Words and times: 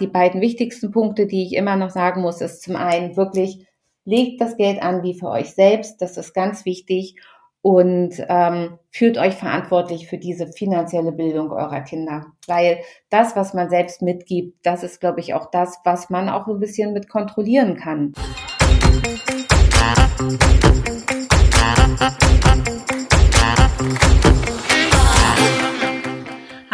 Die 0.00 0.08
beiden 0.08 0.40
wichtigsten 0.40 0.90
Punkte, 0.90 1.28
die 1.28 1.44
ich 1.44 1.54
immer 1.54 1.76
noch 1.76 1.90
sagen 1.90 2.22
muss, 2.22 2.40
ist 2.40 2.62
zum 2.62 2.74
einen 2.74 3.16
wirklich, 3.16 3.64
legt 4.04 4.40
das 4.40 4.56
Geld 4.56 4.82
an 4.82 5.04
wie 5.04 5.16
für 5.16 5.28
euch 5.28 5.54
selbst, 5.54 6.02
das 6.02 6.16
ist 6.16 6.34
ganz 6.34 6.64
wichtig 6.64 7.14
und 7.62 8.14
ähm, 8.28 8.80
fühlt 8.90 9.18
euch 9.18 9.34
verantwortlich 9.34 10.08
für 10.08 10.18
diese 10.18 10.48
finanzielle 10.48 11.12
Bildung 11.12 11.52
eurer 11.52 11.82
Kinder. 11.82 12.26
Weil 12.48 12.80
das, 13.08 13.36
was 13.36 13.54
man 13.54 13.70
selbst 13.70 14.02
mitgibt, 14.02 14.58
das 14.66 14.82
ist, 14.82 14.98
glaube 14.98 15.20
ich, 15.20 15.32
auch 15.32 15.48
das, 15.52 15.78
was 15.84 16.10
man 16.10 16.28
auch 16.28 16.48
ein 16.48 16.58
bisschen 16.58 16.92
mit 16.92 17.08
kontrollieren 17.08 17.76
kann. 17.76 18.14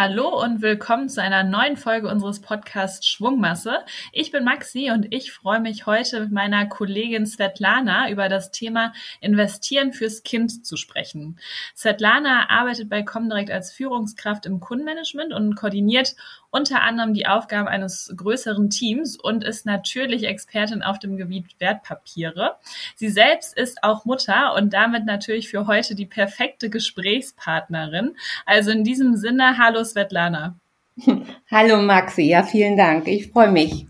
Hallo 0.03 0.43
und 0.43 0.62
willkommen 0.62 1.11
zu 1.11 1.21
einer 1.21 1.45
neuen 1.45 1.77
Folge 1.77 2.09
unseres 2.09 2.41
Podcasts 2.41 3.07
Schwungmasse. 3.07 3.80
Ich 4.12 4.30
bin 4.30 4.45
Maxi 4.45 4.91
und 4.91 5.12
ich 5.12 5.30
freue 5.30 5.61
mich 5.61 5.84
heute 5.84 6.20
mit 6.20 6.33
meiner 6.33 6.65
Kollegin 6.65 7.27
Svetlana 7.27 8.10
über 8.10 8.30
das 8.30 8.51
Thema 8.51 8.95
Investieren 9.21 9.93
fürs 9.93 10.23
Kind 10.23 10.65
zu 10.65 10.79
sprechen. 10.79 11.38
Svetlana 11.77 12.48
arbeitet 12.48 12.88
bei 12.88 13.02
Comdirect 13.02 13.51
als 13.51 13.73
Führungskraft 13.73 14.47
im 14.47 14.59
Kundenmanagement 14.59 15.34
und 15.34 15.55
koordiniert 15.55 16.16
unter 16.50 16.82
anderem 16.82 17.14
die 17.14 17.27
Aufgaben 17.27 17.68
eines 17.68 18.12
größeren 18.16 18.70
Teams 18.70 19.16
und 19.16 19.45
ist 19.45 19.66
natürlich 19.66 20.24
Expertin 20.24 20.82
auf 20.82 20.98
dem 20.98 21.16
Gebiet 21.16 21.46
Wertpapiere. 21.59 22.56
Sie 22.96 23.09
selbst 23.09 23.56
ist 23.56 23.82
auch 23.82 24.04
Mutter 24.04 24.54
und 24.54 24.73
damit 24.73 25.04
natürlich 25.04 25.48
für 25.48 25.66
heute 25.66 25.95
die 25.95 26.06
perfekte 26.06 26.70
Gesprächspartnerin. 26.70 28.16
Also 28.46 28.70
in 28.70 28.84
diesem 28.84 29.16
Sinne, 29.16 29.59
hallo 29.59 29.84
Svetlana. 29.84 30.56
Hallo 31.50 31.80
Maxi, 31.80 32.23
ja, 32.23 32.42
vielen 32.42 32.76
Dank. 32.76 33.09
Ich 33.09 33.30
freue 33.32 33.51
mich. 33.51 33.87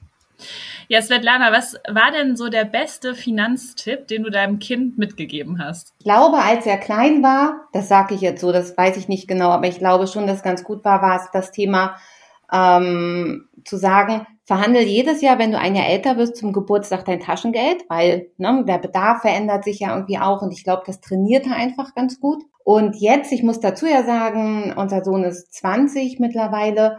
Ja, 0.89 1.01
Svetlana, 1.03 1.53
was 1.53 1.77
war 1.89 2.11
denn 2.11 2.37
so 2.37 2.49
der 2.49 2.65
beste 2.65 3.15
Finanztipp, 3.15 4.09
den 4.09 4.23
du 4.23 4.31
deinem 4.31 4.59
Kind 4.59 4.99
mitgegeben 4.99 5.63
hast? 5.63 5.95
Ich 5.99 6.05
glaube, 6.05 6.39
als 6.39 6.67
er 6.67 6.79
klein 6.79 7.23
war, 7.23 7.69
das 7.73 7.89
sage 7.89 8.15
ich 8.15 8.21
jetzt 8.21 8.41
so, 8.41 8.53
das 8.53 8.77
weiß 8.77 8.97
ich 8.97 9.09
nicht 9.09 9.29
genau, 9.29 9.51
aber 9.51 9.67
ich 9.67 9.79
glaube 9.79 10.07
schon, 10.07 10.27
dass 10.27 10.43
ganz 10.43 10.63
gut 10.63 10.85
war, 10.85 11.01
war 11.01 11.17
es 11.17 11.31
das 11.33 11.53
Thema 11.53 11.97
ähm, 12.53 13.49
zu 13.65 13.77
sagen, 13.77 14.27
verhandel 14.45 14.83
jedes 14.83 15.21
Jahr, 15.21 15.39
wenn 15.39 15.53
du 15.53 15.59
ein 15.59 15.77
Jahr 15.77 15.89
älter 15.89 16.17
wirst, 16.17 16.37
zum 16.37 16.53
Geburtstag 16.53 17.05
dein 17.05 17.21
Taschengeld, 17.21 17.85
weil 17.89 18.31
ne, 18.37 18.65
der 18.67 18.79
Bedarf 18.79 19.21
verändert 19.21 19.65
sich 19.65 19.81
ja 19.81 19.95
irgendwie 19.95 20.19
auch 20.19 20.43
und 20.43 20.53
ich 20.53 20.65
glaube, 20.65 20.83
das 20.87 21.01
trainiert 21.01 21.47
er 21.47 21.55
einfach 21.55 21.95
ganz 21.95 22.21
gut. 22.21 22.43
Und 22.65 22.97
jetzt, 22.97 23.33
ich 23.33 23.43
muss 23.43 23.61
dazu 23.61 23.87
ja 23.87 24.03
sagen, 24.03 24.75
unser 24.77 25.05
Sohn 25.05 25.25
ist 25.25 25.53
20 25.55 26.19
mittlerweile, 26.19 26.99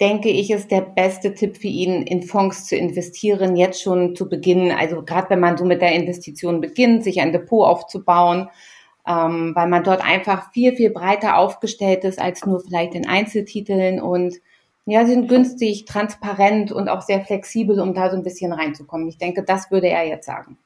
denke 0.00 0.30
ich, 0.30 0.50
ist 0.50 0.70
der 0.70 0.80
beste 0.80 1.34
Tipp 1.34 1.56
für 1.56 1.68
ihn, 1.68 2.02
in 2.02 2.22
Fonds 2.22 2.66
zu 2.66 2.76
investieren, 2.76 3.56
jetzt 3.56 3.82
schon 3.82 4.16
zu 4.16 4.28
beginnen. 4.28 4.70
Also 4.70 5.02
gerade 5.02 5.30
wenn 5.30 5.40
man 5.40 5.56
so 5.56 5.64
mit 5.64 5.82
der 5.82 5.92
Investition 5.92 6.60
beginnt, 6.60 7.04
sich 7.04 7.20
ein 7.20 7.32
Depot 7.32 7.66
aufzubauen, 7.66 8.48
ähm, 9.06 9.52
weil 9.54 9.68
man 9.68 9.84
dort 9.84 10.04
einfach 10.04 10.52
viel, 10.52 10.76
viel 10.76 10.90
breiter 10.90 11.38
aufgestellt 11.38 12.04
ist 12.04 12.20
als 12.20 12.44
nur 12.46 12.60
vielleicht 12.60 12.94
in 12.94 13.06
Einzeltiteln 13.06 14.00
und 14.00 14.34
ja, 14.86 15.06
sind 15.06 15.28
günstig, 15.28 15.84
transparent 15.84 16.72
und 16.72 16.88
auch 16.88 17.02
sehr 17.02 17.24
flexibel, 17.24 17.80
um 17.80 17.94
da 17.94 18.10
so 18.10 18.16
ein 18.16 18.22
bisschen 18.22 18.52
reinzukommen. 18.52 19.08
Ich 19.08 19.18
denke, 19.18 19.44
das 19.44 19.70
würde 19.70 19.88
er 19.88 20.06
jetzt 20.06 20.26
sagen. 20.26 20.58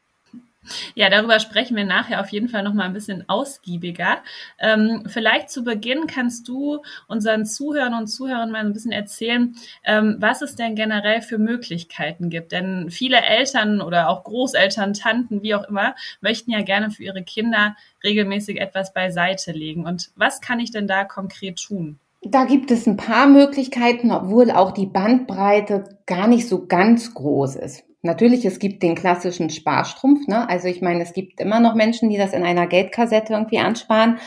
Ja, 0.94 1.10
darüber 1.10 1.40
sprechen 1.40 1.76
wir 1.76 1.84
nachher 1.84 2.20
auf 2.20 2.30
jeden 2.30 2.48
Fall 2.48 2.62
noch 2.62 2.72
mal 2.72 2.84
ein 2.84 2.92
bisschen 2.92 3.28
ausgiebiger. 3.28 4.22
Ähm, 4.58 5.04
vielleicht 5.06 5.50
zu 5.50 5.62
Beginn 5.62 6.06
kannst 6.06 6.48
du 6.48 6.82
unseren 7.06 7.44
Zuhörern 7.44 7.94
und 7.94 8.06
Zuhörern 8.06 8.50
mal 8.50 8.64
ein 8.64 8.72
bisschen 8.72 8.92
erzählen, 8.92 9.54
ähm, 9.84 10.16
was 10.20 10.42
es 10.42 10.56
denn 10.56 10.74
generell 10.74 11.20
für 11.20 11.38
Möglichkeiten 11.38 12.30
gibt. 12.30 12.52
Denn 12.52 12.90
viele 12.90 13.20
Eltern 13.20 13.80
oder 13.80 14.08
auch 14.08 14.24
Großeltern, 14.24 14.94
Tanten, 14.94 15.42
wie 15.42 15.54
auch 15.54 15.64
immer, 15.64 15.94
möchten 16.20 16.50
ja 16.50 16.62
gerne 16.62 16.90
für 16.90 17.04
ihre 17.04 17.22
Kinder 17.22 17.76
regelmäßig 18.02 18.60
etwas 18.60 18.92
beiseite 18.92 19.52
legen. 19.52 19.84
Und 19.86 20.10
was 20.16 20.40
kann 20.40 20.60
ich 20.60 20.70
denn 20.70 20.86
da 20.86 21.04
konkret 21.04 21.58
tun? 21.58 21.98
Da 22.26 22.44
gibt 22.44 22.70
es 22.70 22.86
ein 22.86 22.96
paar 22.96 23.26
Möglichkeiten, 23.26 24.10
obwohl 24.10 24.50
auch 24.50 24.72
die 24.72 24.86
Bandbreite 24.86 25.98
gar 26.06 26.26
nicht 26.26 26.48
so 26.48 26.66
ganz 26.66 27.12
groß 27.14 27.56
ist. 27.56 27.84
Natürlich, 28.02 28.44
es 28.44 28.58
gibt 28.58 28.82
den 28.82 28.94
klassischen 28.94 29.50
Sparstrumpf. 29.50 30.26
Ne? 30.26 30.48
Also 30.48 30.68
ich 30.68 30.82
meine, 30.82 31.02
es 31.02 31.12
gibt 31.12 31.40
immer 31.40 31.60
noch 31.60 31.74
Menschen, 31.74 32.10
die 32.10 32.18
das 32.18 32.32
in 32.32 32.44
einer 32.44 32.66
Geldkassette 32.66 33.32
irgendwie 33.32 33.58
ansparen. 33.58 34.18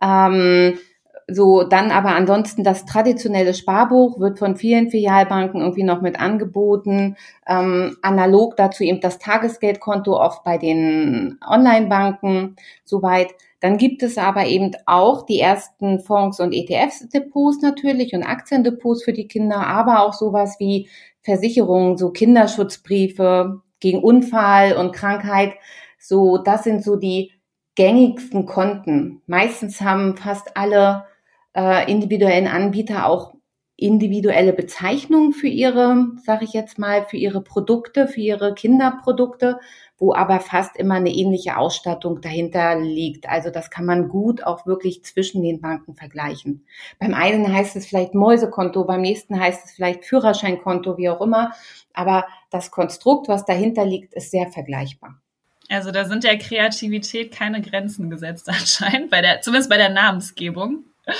Ähm, 0.00 0.78
so, 1.26 1.62
dann 1.62 1.90
aber 1.90 2.14
ansonsten 2.14 2.64
das 2.64 2.84
traditionelle 2.84 3.54
Sparbuch 3.54 4.20
wird 4.20 4.38
von 4.38 4.56
vielen 4.56 4.90
Filialbanken 4.90 5.60
irgendwie 5.60 5.82
noch 5.82 6.02
mit 6.02 6.20
angeboten. 6.20 7.16
Ähm, 7.46 7.96
analog 8.02 8.56
dazu 8.56 8.84
eben 8.84 9.00
das 9.00 9.18
Tagesgeldkonto 9.18 10.18
oft 10.20 10.44
bei 10.44 10.58
den 10.58 11.38
Online-Banken 11.46 12.56
soweit. 12.84 13.34
Dann 13.60 13.78
gibt 13.78 14.02
es 14.02 14.18
aber 14.18 14.44
eben 14.46 14.72
auch 14.84 15.24
die 15.24 15.40
ersten 15.40 16.00
Fonds 16.00 16.40
und 16.40 16.52
ETFs-Depots 16.52 17.62
natürlich 17.62 18.12
und 18.14 18.22
Aktiendepots 18.22 19.02
für 19.04 19.14
die 19.14 19.26
Kinder, 19.26 19.66
aber 19.66 20.02
auch 20.02 20.12
sowas 20.12 20.56
wie 20.58 20.90
Versicherungen, 21.22 21.96
so 21.96 22.10
Kinderschutzbriefe 22.10 23.62
gegen 23.80 24.02
Unfall 24.02 24.76
und 24.76 24.92
Krankheit. 24.92 25.54
So, 25.98 26.36
das 26.36 26.64
sind 26.64 26.84
so 26.84 26.96
die 26.96 27.32
gängigsten 27.74 28.44
Konten. 28.44 29.22
Meistens 29.26 29.80
haben 29.80 30.16
fast 30.18 30.56
alle 30.56 31.06
äh, 31.54 31.90
individuellen 31.90 32.48
Anbieter 32.48 33.06
auch 33.06 33.34
individuelle 33.76 34.52
Bezeichnungen 34.52 35.32
für 35.32 35.48
ihre, 35.48 36.06
sage 36.24 36.44
ich 36.44 36.52
jetzt 36.52 36.78
mal, 36.78 37.04
für 37.06 37.16
ihre 37.16 37.40
Produkte, 37.40 38.06
für 38.06 38.20
ihre 38.20 38.54
Kinderprodukte, 38.54 39.58
wo 39.98 40.14
aber 40.14 40.38
fast 40.40 40.76
immer 40.76 40.94
eine 40.94 41.10
ähnliche 41.10 41.56
Ausstattung 41.56 42.20
dahinter 42.20 42.78
liegt. 42.78 43.28
Also 43.28 43.50
das 43.50 43.70
kann 43.70 43.84
man 43.84 44.08
gut 44.08 44.44
auch 44.44 44.66
wirklich 44.66 45.04
zwischen 45.04 45.42
den 45.42 45.60
Banken 45.60 45.94
vergleichen. 45.94 46.66
Beim 47.00 47.14
einen 47.14 47.52
heißt 47.52 47.74
es 47.74 47.86
vielleicht 47.86 48.14
Mäusekonto, 48.14 48.84
beim 48.84 49.00
nächsten 49.00 49.38
heißt 49.40 49.64
es 49.64 49.72
vielleicht 49.72 50.04
Führerscheinkonto, 50.04 50.96
wie 50.96 51.08
auch 51.08 51.20
immer. 51.20 51.52
Aber 51.92 52.26
das 52.50 52.70
Konstrukt, 52.70 53.28
was 53.28 53.44
dahinter 53.44 53.84
liegt, 53.84 54.14
ist 54.14 54.30
sehr 54.30 54.50
vergleichbar. 54.52 55.20
Also 55.68 55.90
da 55.90 56.04
sind 56.04 56.24
der 56.24 56.38
Kreativität 56.38 57.32
keine 57.32 57.60
Grenzen 57.60 58.10
gesetzt 58.10 58.48
anscheinend, 58.48 59.10
bei 59.10 59.20
der, 59.20 59.40
zumindest 59.40 59.70
bei 59.70 59.78
der 59.78 59.90
Namensgebung. 59.90 60.84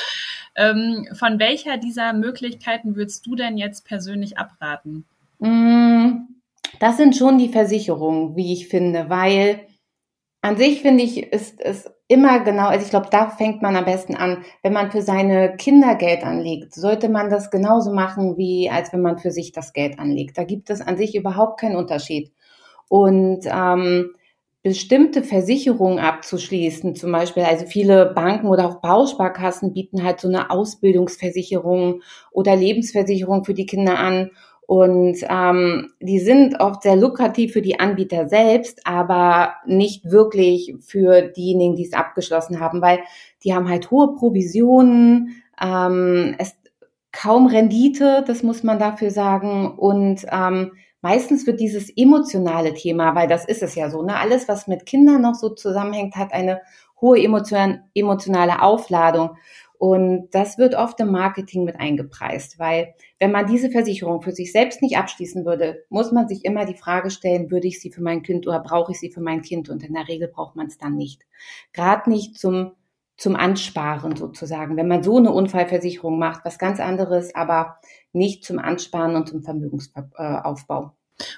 Ähm, 0.57 1.09
von 1.15 1.41
welcher 1.41 1.79
dieser 1.79 2.13
Möglichkeiten 2.13 2.95
würdest 2.95 3.27
du 3.27 3.35
denn 3.35 3.57
jetzt 3.57 3.85
persönlich 3.85 4.39
abraten? 4.39 5.05
Mm, 5.41 6.29
das 6.79 6.97
sind 6.97 7.17
schon 7.17 7.39
die 7.39 7.49
Versicherungen, 7.49 8.37
wie 8.37 8.53
ich 8.53 8.69
finde, 8.69 9.11
weil 9.11 9.67
an 10.43 10.57
sich 10.57 10.83
finde 10.83 11.03
ich, 11.03 11.33
ist 11.33 11.61
es 11.61 11.91
immer 12.07 12.41
genau, 12.41 12.67
also 12.67 12.85
ich 12.85 12.91
glaube, 12.91 13.09
da 13.11 13.31
fängt 13.31 13.63
man 13.63 13.77
am 13.77 13.87
besten 13.87 14.15
an. 14.15 14.45
Wenn 14.63 14.75
man 14.75 14.91
für 14.91 15.03
seine 15.03 15.57
Kinder 15.57 15.95
Geld 15.95 16.23
anlegt, 16.23 16.75
sollte 16.75 17.09
man 17.09 17.31
das 17.31 17.51
genauso 17.51 17.93
machen, 17.93 18.37
wie 18.37 18.69
als 18.71 18.93
wenn 18.93 19.01
man 19.01 19.19
für 19.19 19.31
sich 19.31 19.53
das 19.53 19.73
Geld 19.73 19.99
anlegt. 19.99 20.37
Da 20.37 20.45
gibt 20.45 20.71
es 20.71 20.81
an 20.83 20.97
sich 20.97 21.15
überhaupt 21.15 21.61
keinen 21.61 21.77
Unterschied. 21.77 22.31
Und 22.89 23.47
ähm, 23.47 24.11
bestimmte 24.65 25.23
Versicherungen 25.23 25.99
abzuschließen, 25.99 26.97
zum 26.97 27.13
Beispiel, 27.13 27.43
also 27.43 27.67
viele 27.67 28.07
Banken 28.07 28.49
oder 28.49 28.67
auch 28.67 28.81
Bausparkassen 28.81 29.75
bieten 29.75 30.03
halt 30.03 30.21
so 30.21 30.27
eine 30.27 30.51
Ausbildungsversicherung 30.51 32.01
oder 32.33 32.57
Lebensversicherung 32.57 33.45
für 33.45 33.53
die 33.53 33.67
Kinder 33.67 33.99
an. 33.99 34.31
Und 34.67 35.19
ähm, 35.29 35.93
die 36.01 36.19
sind 36.19 36.61
oft 36.61 36.83
sehr 36.83 36.97
lukrativ 36.97 37.53
für 37.53 37.61
die 37.61 37.79
Anbieter 37.79 38.27
selbst, 38.27 38.81
aber 38.87 39.57
nicht 39.67 40.11
wirklich 40.11 40.75
für 40.81 41.21
diejenigen, 41.21 41.77
die 41.77 41.85
es 41.85 41.93
abgeschlossen 41.93 42.59
haben, 42.59 42.81
weil 42.81 43.01
die 43.45 43.55
haben 43.55 43.69
halt 43.69 43.91
hohe 43.91 44.15
Provisionen, 44.15 45.43
ähm, 45.63 46.37
es 46.39 46.57
kaum 47.13 47.47
Rendite, 47.47 48.25
das 48.27 48.43
muss 48.43 48.63
man 48.63 48.79
dafür 48.79 49.11
sagen, 49.11 49.77
und 49.77 50.25
ähm, 50.33 50.73
meistens 51.05 51.47
wird 51.47 51.61
dieses 51.61 51.95
emotionale 51.95 52.73
Thema, 52.73 53.15
weil 53.15 53.29
das 53.29 53.45
ist 53.45 53.63
es 53.63 53.75
ja 53.75 53.91
so, 53.91 54.03
ne, 54.03 54.17
alles, 54.17 54.49
was 54.49 54.67
mit 54.67 54.87
Kindern 54.87 55.21
noch 55.21 55.35
so 55.35 55.51
zusammenhängt, 55.51 56.17
hat 56.17 56.33
eine 56.33 56.63
hohe 56.99 57.23
emotion 57.23 57.81
emotionale 57.93 58.63
Aufladung. 58.63 59.37
Und 59.77 60.31
das 60.31 60.57
wird 60.57 60.75
oft 60.75 60.99
im 61.01 61.11
Marketing 61.11 61.65
mit 61.65 61.79
eingepreist, 61.79 62.59
weil 62.59 62.95
wenn 63.19 63.33
man 63.33 63.47
diese 63.47 63.71
Versicherung 63.71 64.23
für 64.23 64.33
sich 64.33 64.51
selbst 64.51 64.81
nicht 64.81 64.97
abschließen 64.97 65.45
würde, 65.45 65.85
muss 65.91 66.11
man 66.11 66.27
sich 66.27 66.43
immer 66.43 66.65
die 66.65 66.77
Frage 66.77 67.11
stellen, 67.11 67.51
würde 67.51 67.69
ich 67.69 67.83
sie 67.83 67.91
für 67.91 68.03
mein 68.03 68.23
Kind 68.23 68.47
oder 68.47 68.61
brauche 68.61 68.93
ich 68.93 68.99
sie 68.99 69.13
für 69.13 69.21
mein 69.21 69.43
Kind? 69.43 69.69
Und 69.69 69.83
in 69.83 69.93
der 69.93 70.09
Regel 70.09 70.29
braucht 70.29 70.57
man 70.57 70.69
es 70.69 70.79
dann 70.79 70.97
nicht. 70.97 71.27
Gerade 71.75 72.09
nicht 72.09 72.39
zum, 72.39 72.73
zum 73.19 73.37
Ansparen 73.37 74.17
sozusagen. 74.17 74.79
Wenn 74.79 74.89
man 74.89 75.03
so 75.03 75.19
eine 75.19 75.33
Unfallversicherung 75.33 76.19
macht, 76.19 76.47
was 76.47 76.59
ganz 76.59 76.81
anderes, 76.81 77.35
aber 77.35 77.77
nicht 78.15 78.45
zum 78.45 78.59
Ansparen 78.59 79.17
und 79.17 79.29
zum 79.29 79.43
Vermögensaufbau. 79.43 80.93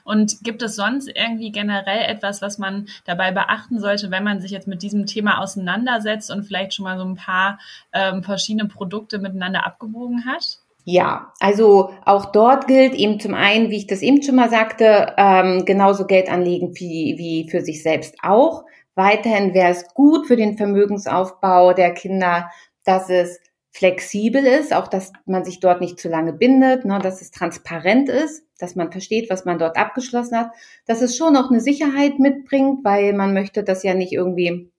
Und 0.05 0.43
gibt 0.43 0.63
es 0.63 0.77
sonst 0.77 1.09
irgendwie 1.09 1.53
generell 1.53 2.03
etwas, 2.09 2.41
was 2.41 2.59
man 2.59 2.89
dabei 3.05 3.31
beachten 3.31 3.79
sollte, 3.79 4.11
wenn 4.11 4.25
man 4.25 4.41
sich 4.41 4.51
jetzt 4.51 4.67
mit 4.67 4.83
diesem 4.83 5.07
Thema 5.07 5.41
auseinandersetzt 5.41 6.31
und 6.31 6.45
vielleicht 6.45 6.75
schon 6.75 6.85
mal 6.85 6.99
so 6.99 7.05
ein 7.05 7.17
paar 7.17 7.59
ähm, 7.93 8.23
verschiedene 8.23 8.69
Produkte 8.69 9.19
miteinander 9.19 9.67
abgewogen 9.67 10.25
hat? 10.25 10.61
Ja, 10.85 11.33
also 11.41 11.91
auch 12.05 12.27
dort 12.27 12.69
gilt 12.69 12.95
eben 12.95 13.19
zum 13.19 13.35
einen, 13.35 13.71
wie 13.71 13.77
ich 13.77 13.87
das 13.89 14.03
eben 14.03 14.23
schon 14.23 14.37
mal 14.37 14.49
sagte, 14.49 15.15
ähm, 15.17 15.65
genauso 15.65 16.07
Geld 16.07 16.31
anlegen 16.31 16.75
wie, 16.77 17.17
wie 17.19 17.51
für 17.51 17.61
sich 17.61 17.83
selbst 17.83 18.15
auch. 18.23 18.65
Weiterhin 18.95 19.53
wäre 19.53 19.73
es 19.73 19.93
gut 19.95 20.27
für 20.27 20.37
den 20.37 20.57
Vermögensaufbau 20.57 21.73
der 21.73 21.93
Kinder, 21.93 22.51
dass 22.85 23.11
es 23.11 23.41
flexibel 23.77 24.43
ist, 24.47 24.73
auch 24.73 24.89
dass 24.89 25.13
man 25.27 25.45
sich 25.45 25.61
dort 25.61 25.83
nicht 25.83 26.01
zu 26.01 26.09
lange 26.09 26.33
bindet, 26.33 26.87
ne, 26.87 26.99
dass 26.99 27.21
es 27.21 27.31
transparent 27.31 28.09
ist, 28.09 28.43
dass 28.59 28.75
man 28.75 28.91
versteht, 28.91 29.29
was 29.29 29.45
man 29.45 29.59
dort 29.59 29.77
abgeschlossen 29.77 30.39
hat, 30.39 30.51
dass 30.87 31.03
es 31.03 31.15
schon 31.15 31.35
noch 31.35 31.51
eine 31.51 31.61
Sicherheit 31.61 32.19
mitbringt, 32.19 32.83
weil 32.85 33.13
man 33.13 33.35
möchte 33.35 33.63
das 33.63 33.83
ja 33.83 33.93
nicht 33.93 34.13
irgendwie 34.13 34.73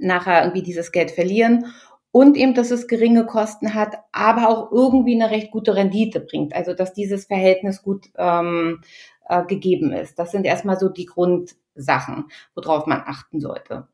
nachher 0.00 0.42
irgendwie 0.42 0.62
dieses 0.62 0.92
Geld 0.92 1.10
verlieren 1.10 1.72
und 2.10 2.36
eben, 2.36 2.52
dass 2.52 2.70
es 2.70 2.86
geringe 2.86 3.24
Kosten 3.24 3.72
hat, 3.72 3.96
aber 4.12 4.50
auch 4.50 4.70
irgendwie 4.70 5.14
eine 5.14 5.30
recht 5.30 5.50
gute 5.50 5.74
Rendite 5.74 6.20
bringt. 6.20 6.54
Also 6.54 6.74
dass 6.74 6.92
dieses 6.92 7.24
Verhältnis 7.24 7.82
gut 7.82 8.10
ähm, 8.18 8.82
äh, 9.26 9.42
gegeben 9.46 9.90
ist. 9.90 10.18
Das 10.18 10.32
sind 10.32 10.44
erstmal 10.44 10.78
so 10.78 10.90
die 10.90 11.06
Grundsachen, 11.06 12.26
worauf 12.54 12.86
man 12.86 13.02
achten 13.06 13.40
sollte. 13.40 13.88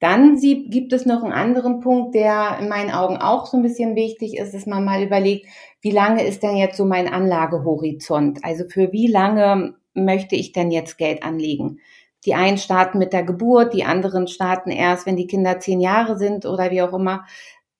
Dann 0.00 0.38
sie, 0.38 0.70
gibt 0.70 0.94
es 0.94 1.04
noch 1.04 1.22
einen 1.22 1.34
anderen 1.34 1.80
Punkt, 1.80 2.14
der 2.14 2.58
in 2.58 2.68
meinen 2.68 2.90
Augen 2.90 3.18
auch 3.18 3.46
so 3.46 3.58
ein 3.58 3.62
bisschen 3.62 3.94
wichtig 3.94 4.38
ist, 4.38 4.54
dass 4.54 4.64
man 4.66 4.84
mal 4.84 5.02
überlegt, 5.02 5.46
wie 5.82 5.90
lange 5.90 6.26
ist 6.26 6.42
denn 6.42 6.56
jetzt 6.56 6.78
so 6.78 6.86
mein 6.86 7.06
Anlagehorizont? 7.06 8.42
Also 8.42 8.64
für 8.68 8.92
wie 8.92 9.06
lange 9.06 9.74
möchte 9.92 10.36
ich 10.36 10.52
denn 10.52 10.70
jetzt 10.70 10.96
Geld 10.96 11.22
anlegen? 11.22 11.80
Die 12.24 12.34
einen 12.34 12.58
starten 12.58 12.98
mit 12.98 13.12
der 13.12 13.22
Geburt, 13.22 13.74
die 13.74 13.84
anderen 13.84 14.26
starten 14.26 14.70
erst, 14.70 15.06
wenn 15.06 15.16
die 15.16 15.26
Kinder 15.26 15.60
zehn 15.60 15.80
Jahre 15.80 16.18
sind 16.18 16.46
oder 16.46 16.70
wie 16.70 16.82
auch 16.82 16.94
immer. 16.94 17.24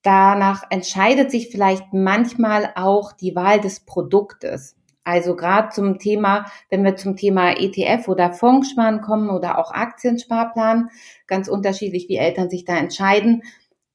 Danach 0.03 0.65
entscheidet 0.71 1.31
sich 1.31 1.49
vielleicht 1.49 1.93
manchmal 1.93 2.73
auch 2.75 3.13
die 3.13 3.35
Wahl 3.35 3.61
des 3.61 3.81
Produktes. 3.81 4.77
Also 5.11 5.35
gerade 5.35 5.71
zum 5.71 5.99
Thema, 5.99 6.47
wenn 6.69 6.85
wir 6.85 6.95
zum 6.95 7.17
Thema 7.17 7.51
ETF 7.51 8.07
oder 8.07 8.33
Fondssparen 8.33 9.01
kommen 9.01 9.29
oder 9.29 9.59
auch 9.59 9.73
Aktiensparplan, 9.73 10.89
ganz 11.27 11.49
unterschiedlich, 11.49 12.09
wie 12.09 12.17
Eltern 12.17 12.49
sich 12.49 12.65
da 12.65 12.77
entscheiden. 12.77 13.43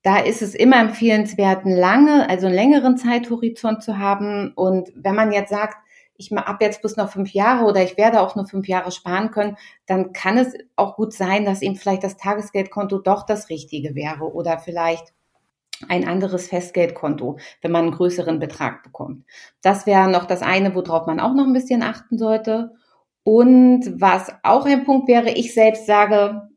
Da 0.04 0.18
ist 0.18 0.42
es 0.42 0.54
immer 0.54 0.78
empfehlenswert, 0.82 1.66
einen 1.66 1.78
lange, 1.78 2.30
also 2.30 2.48
einen 2.48 2.56
längeren 2.56 2.98
Zeithorizont 2.98 3.82
zu 3.82 3.98
haben. 3.98 4.52
Und 4.56 4.92
wenn 4.94 5.16
man 5.16 5.32
jetzt 5.32 5.52
sagt, 5.52 5.78
ich 6.18 6.32
habe 6.32 6.66
jetzt 6.66 6.82
bis 6.82 6.98
noch 6.98 7.10
fünf 7.10 7.32
Jahre 7.32 7.64
oder 7.64 7.82
ich 7.82 7.96
werde 7.96 8.20
auch 8.20 8.36
nur 8.36 8.46
fünf 8.46 8.68
Jahre 8.68 8.92
sparen 8.92 9.32
können, 9.32 9.56
dann 9.86 10.12
kann 10.12 10.38
es 10.38 10.54
auch 10.76 10.98
gut 10.98 11.14
sein, 11.14 11.46
dass 11.46 11.62
eben 11.62 11.78
vielleicht 11.78 12.04
das 12.04 12.18
Tagesgeldkonto 12.18 13.00
doch 13.00 13.26
das 13.26 13.50
Richtige 13.50 13.96
wäre 13.96 14.34
oder 14.34 14.60
vielleicht 14.60 15.14
ein 15.90 16.08
anderes 16.08 16.48
Festgeldkonto, 16.48 17.38
wenn 17.62 17.72
man 17.72 17.84
einen 17.84 17.96
größeren 17.96 18.40
Betrag 18.40 18.84
bekommt. 18.84 19.26
Das 19.62 19.86
wäre 19.86 20.10
noch 20.10 20.26
das 20.26 20.42
eine, 20.42 20.74
worauf 20.76 21.06
man 21.08 21.20
auch 21.20 21.34
noch 21.34 21.46
ein 21.46 21.54
bisschen 21.54 21.84
achten 21.84 22.18
sollte. 22.18 22.72
Und 23.24 24.00
was 24.00 24.32
auch 24.44 24.66
ein 24.66 24.86
Punkt 24.86 25.08
wäre, 25.08 25.32
ich 25.32 25.54
selbst 25.54 25.86
sage 25.86 26.50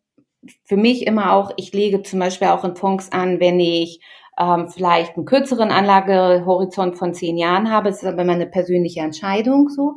für 0.65 0.77
mich 0.77 1.07
immer 1.07 1.33
auch, 1.33 1.53
ich 1.57 1.73
lege 1.73 2.03
zum 2.03 2.21
Beispiel 2.21 2.49
auch 2.49 2.65
in 2.65 2.77
Fonds 2.77 3.11
an, 3.13 3.41
wenn 3.41 3.59
ich 3.59 4.01
ähm, 4.39 4.69
vielleicht 4.69 5.17
einen 5.17 5.27
kürzeren 5.27 5.71
Anlagehorizont 5.71 6.97
von 6.97 7.15
zehn 7.15 7.37
Jahren 7.37 7.71
habe. 7.71 7.89
Es 7.89 8.03
ist 8.03 8.09
aber 8.09 8.23
immer 8.23 8.35
eine 8.35 8.47
persönliche 8.47 9.01
Entscheidung 9.01 9.69
so. 9.69 9.97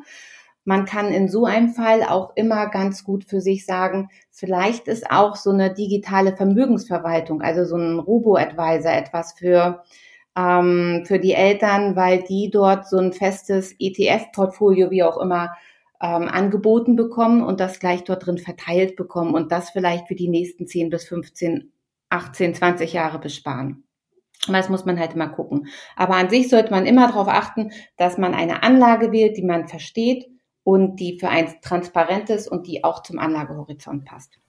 Man 0.63 0.85
kann 0.85 1.11
in 1.11 1.27
so 1.27 1.45
einem 1.45 1.69
Fall 1.69 2.03
auch 2.03 2.33
immer 2.35 2.67
ganz 2.67 3.03
gut 3.03 3.23
für 3.25 3.41
sich 3.41 3.65
sagen, 3.65 4.09
vielleicht 4.29 4.87
ist 4.87 5.09
auch 5.09 5.35
so 5.35 5.49
eine 5.49 5.73
digitale 5.73 6.35
Vermögensverwaltung, 6.35 7.41
also 7.41 7.65
so 7.65 7.77
ein 7.77 7.97
Robo-Advisor 7.97 8.91
etwas 8.91 9.33
für, 9.33 9.83
ähm, 10.37 11.03
für 11.05 11.17
die 11.17 11.33
Eltern, 11.33 11.95
weil 11.95 12.21
die 12.23 12.51
dort 12.51 12.87
so 12.87 12.97
ein 12.97 13.11
festes 13.11 13.73
ETF-Portfolio, 13.79 14.91
wie 14.91 15.03
auch 15.03 15.17
immer, 15.17 15.49
ähm, 15.99 16.27
angeboten 16.27 16.95
bekommen 16.95 17.43
und 17.43 17.59
das 17.59 17.79
gleich 17.79 18.03
dort 18.03 18.25
drin 18.25 18.37
verteilt 18.37 18.95
bekommen 18.95 19.33
und 19.33 19.51
das 19.51 19.71
vielleicht 19.71 20.07
für 20.07 20.15
die 20.15 20.29
nächsten 20.29 20.67
10 20.67 20.91
bis 20.91 21.05
15, 21.05 21.71
18, 22.09 22.53
20 22.53 22.93
Jahre 22.93 23.17
besparen. 23.17 23.83
Das 24.47 24.69
muss 24.69 24.85
man 24.85 24.99
halt 24.99 25.13
immer 25.13 25.29
gucken. 25.29 25.67
Aber 25.95 26.15
an 26.15 26.29
sich 26.29 26.49
sollte 26.49 26.71
man 26.71 26.87
immer 26.87 27.07
darauf 27.07 27.27
achten, 27.27 27.71
dass 27.97 28.17
man 28.17 28.33
eine 28.33 28.63
Anlage 28.63 29.11
wählt, 29.11 29.37
die 29.37 29.43
man 29.43 29.67
versteht 29.67 30.27
und 30.63 30.97
die 30.97 31.19
für 31.19 31.29
ein 31.29 31.53
transparentes 31.61 32.47
und 32.47 32.67
die 32.67 32.83
auch 32.83 33.03
zum 33.03 33.19
Anlagehorizont 33.19 34.05
passt. 34.05 34.39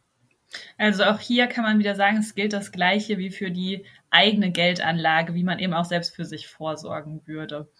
Also 0.76 1.04
auch 1.04 1.18
hier 1.18 1.46
kann 1.46 1.64
man 1.64 1.78
wieder 1.78 1.94
sagen, 1.94 2.18
es 2.18 2.34
gilt 2.34 2.52
das 2.52 2.72
Gleiche 2.72 3.18
wie 3.18 3.30
für 3.30 3.50
die 3.50 3.84
eigene 4.10 4.50
Geldanlage, 4.50 5.34
wie 5.34 5.44
man 5.44 5.58
eben 5.58 5.72
auch 5.72 5.86
selbst 5.86 6.14
für 6.14 6.24
sich 6.24 6.46
vorsorgen 6.46 7.22
würde. 7.26 7.70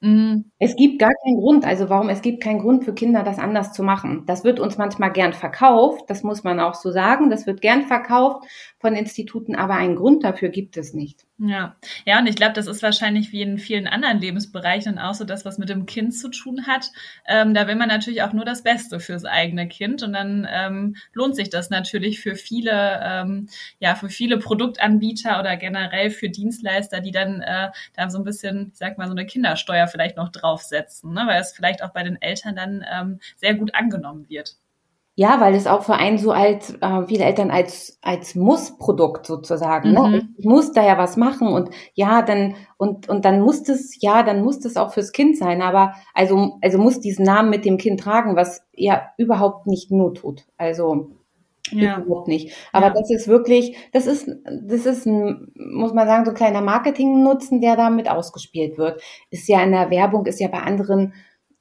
Mhm. 0.00 0.50
Es 0.58 0.74
gibt 0.74 0.98
gar 0.98 1.12
keinen 1.24 1.36
Grund, 1.36 1.64
also 1.64 1.88
warum 1.88 2.08
es 2.08 2.22
gibt 2.22 2.42
keinen 2.42 2.58
Grund 2.58 2.84
für 2.84 2.92
Kinder, 2.92 3.22
das 3.22 3.38
anders 3.38 3.72
zu 3.72 3.84
machen. 3.84 4.24
Das 4.26 4.42
wird 4.42 4.58
uns 4.58 4.76
manchmal 4.76 5.12
gern 5.12 5.32
verkauft, 5.32 6.10
das 6.10 6.24
muss 6.24 6.42
man 6.42 6.58
auch 6.58 6.74
so 6.74 6.90
sagen. 6.90 7.30
Das 7.30 7.46
wird 7.46 7.60
gern 7.60 7.84
verkauft 7.86 8.44
von 8.80 8.94
Instituten, 8.94 9.54
aber 9.54 9.74
einen 9.74 9.94
Grund 9.94 10.24
dafür 10.24 10.48
gibt 10.48 10.76
es 10.76 10.92
nicht. 10.92 11.24
Ja, 11.44 11.74
ja, 12.06 12.20
und 12.20 12.28
ich 12.28 12.36
glaube, 12.36 12.52
das 12.52 12.68
ist 12.68 12.82
wahrscheinlich 12.84 13.32
wie 13.32 13.42
in 13.42 13.58
vielen 13.58 13.88
anderen 13.88 14.20
Lebensbereichen 14.20 15.00
auch 15.00 15.14
so 15.14 15.24
das, 15.24 15.44
was 15.44 15.58
mit 15.58 15.68
dem 15.70 15.86
Kind 15.86 16.14
zu 16.14 16.28
tun 16.30 16.68
hat. 16.68 16.86
Ähm, 17.26 17.52
da 17.52 17.66
will 17.66 17.74
man 17.74 17.88
natürlich 17.88 18.22
auch 18.22 18.32
nur 18.32 18.44
das 18.44 18.62
Beste 18.62 19.00
fürs 19.00 19.24
eigene 19.24 19.66
Kind 19.66 20.04
und 20.04 20.12
dann 20.12 20.46
ähm, 20.48 20.94
lohnt 21.12 21.34
sich 21.34 21.50
das 21.50 21.68
natürlich 21.68 22.20
für 22.20 22.36
viele, 22.36 23.00
ähm, 23.02 23.48
ja, 23.80 23.96
für 23.96 24.08
viele 24.08 24.38
Produktanbieter 24.38 25.40
oder 25.40 25.56
generell 25.56 26.10
für 26.10 26.28
Dienstleister, 26.28 27.00
die 27.00 27.10
dann 27.10 27.40
äh, 27.40 27.70
da 27.94 28.08
so 28.08 28.18
ein 28.18 28.24
bisschen, 28.24 28.68
ich 28.72 28.78
sag 28.78 28.96
mal, 28.96 29.08
so 29.08 29.12
eine 29.14 29.26
Kindersteuer 29.26 29.88
vielleicht 29.88 30.16
noch 30.16 30.28
draufsetzen, 30.28 31.12
ne? 31.12 31.24
weil 31.26 31.40
es 31.40 31.50
vielleicht 31.52 31.82
auch 31.82 31.90
bei 31.92 32.04
den 32.04 32.22
Eltern 32.22 32.54
dann 32.54 32.84
ähm, 32.88 33.18
sehr 33.36 33.54
gut 33.54 33.74
angenommen 33.74 34.28
wird. 34.28 34.61
Ja, 35.14 35.40
weil 35.40 35.54
es 35.54 35.66
auch 35.66 35.82
für 35.82 35.94
einen 35.94 36.16
so 36.16 36.32
als 36.32 36.74
äh, 36.80 37.06
viele 37.06 37.24
Eltern 37.24 37.50
als 37.50 37.98
als 38.00 38.34
Muss-Produkt 38.34 39.26
sozusagen. 39.26 39.92
Ne? 39.92 40.00
Mhm. 40.00 40.10
Ne? 40.10 40.28
Ich 40.38 40.46
muss 40.46 40.72
da 40.72 40.82
ja 40.82 40.96
was 40.96 41.18
machen 41.18 41.48
und 41.48 41.68
ja, 41.92 42.22
dann 42.22 42.54
und 42.78 43.10
und 43.10 43.26
dann 43.26 43.42
muss 43.42 43.62
das 43.62 43.94
ja, 44.00 44.22
dann 44.22 44.42
muss 44.42 44.60
das 44.60 44.76
auch 44.76 44.92
fürs 44.94 45.12
Kind 45.12 45.36
sein. 45.36 45.60
Aber 45.60 45.92
also 46.14 46.58
also 46.62 46.78
muss 46.78 47.00
diesen 47.00 47.26
Namen 47.26 47.50
mit 47.50 47.66
dem 47.66 47.76
Kind 47.76 48.00
tragen, 48.00 48.36
was 48.36 48.62
ja 48.72 49.02
überhaupt 49.18 49.66
nicht 49.66 49.90
not 49.90 50.18
tut. 50.18 50.46
Also 50.56 51.10
ja. 51.70 52.00
überhaupt 52.00 52.28
nicht. 52.28 52.54
Aber 52.72 52.86
ja. 52.86 52.94
das 52.94 53.10
ist 53.10 53.28
wirklich, 53.28 53.76
das 53.92 54.06
ist 54.06 54.30
das 54.46 54.86
ist 54.86 55.06
ein, 55.06 55.52
muss 55.54 55.92
man 55.92 56.06
sagen, 56.06 56.24
so 56.24 56.30
ein 56.30 56.36
kleiner 56.36 56.62
Marketing-Nutzen, 56.62 57.60
der 57.60 57.76
damit 57.76 58.10
ausgespielt 58.10 58.78
wird. 58.78 59.02
Ist 59.30 59.48
ja 59.48 59.62
in 59.62 59.72
der 59.72 59.90
Werbung, 59.90 60.26
ist 60.26 60.40
ja 60.40 60.48
bei 60.48 60.60
anderen 60.60 61.12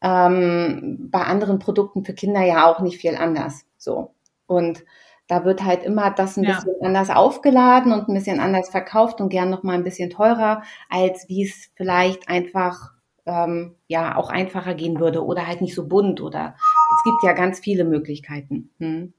ähm, 0.02 1.10
bei 1.12 1.22
anderen 1.22 1.60
Produkten 1.60 2.04
für 2.04 2.14
Kinder 2.14 2.44
ja 2.44 2.70
auch 2.70 2.80
nicht 2.80 3.00
viel 3.00 3.16
anders. 3.16 3.66
So. 3.78 4.14
Und 4.48 4.84
da 5.28 5.46
wird 5.46 5.64
halt 5.64 5.84
immer 5.84 6.12
das 6.12 6.38
ein 6.38 6.44
ja. 6.44 6.56
bisschen 6.56 6.76
anders 6.82 7.10
aufgeladen 7.10 7.94
und 7.94 8.10
ein 8.10 8.14
bisschen 8.14 8.40
anders 8.40 8.70
verkauft 8.70 9.22
und 9.22 9.30
gern 9.30 9.50
noch 9.50 9.64
mal 9.64 9.74
ein 9.74 9.84
bisschen 9.84 10.10
teurer, 10.10 10.64
als 10.90 11.30
wie 11.30 11.46
es 11.46 11.72
vielleicht 11.76 12.28
einfach 12.28 12.92
ähm, 13.26 13.76
ja 13.88 14.18
auch 14.18 14.30
einfacher 14.30 14.74
gehen 14.74 15.00
würde 15.00 15.24
oder 15.24 15.48
halt 15.48 15.62
nicht 15.62 15.76
so 15.76 15.88
bunt 15.88 16.22
oder 16.22 16.56
es 16.98 17.04
gibt 17.06 17.24
ja 17.24 17.34
ganz 17.34 17.60
viele 17.60 17.86
Möglichkeiten. 17.86 18.72
Hm. 18.80 19.14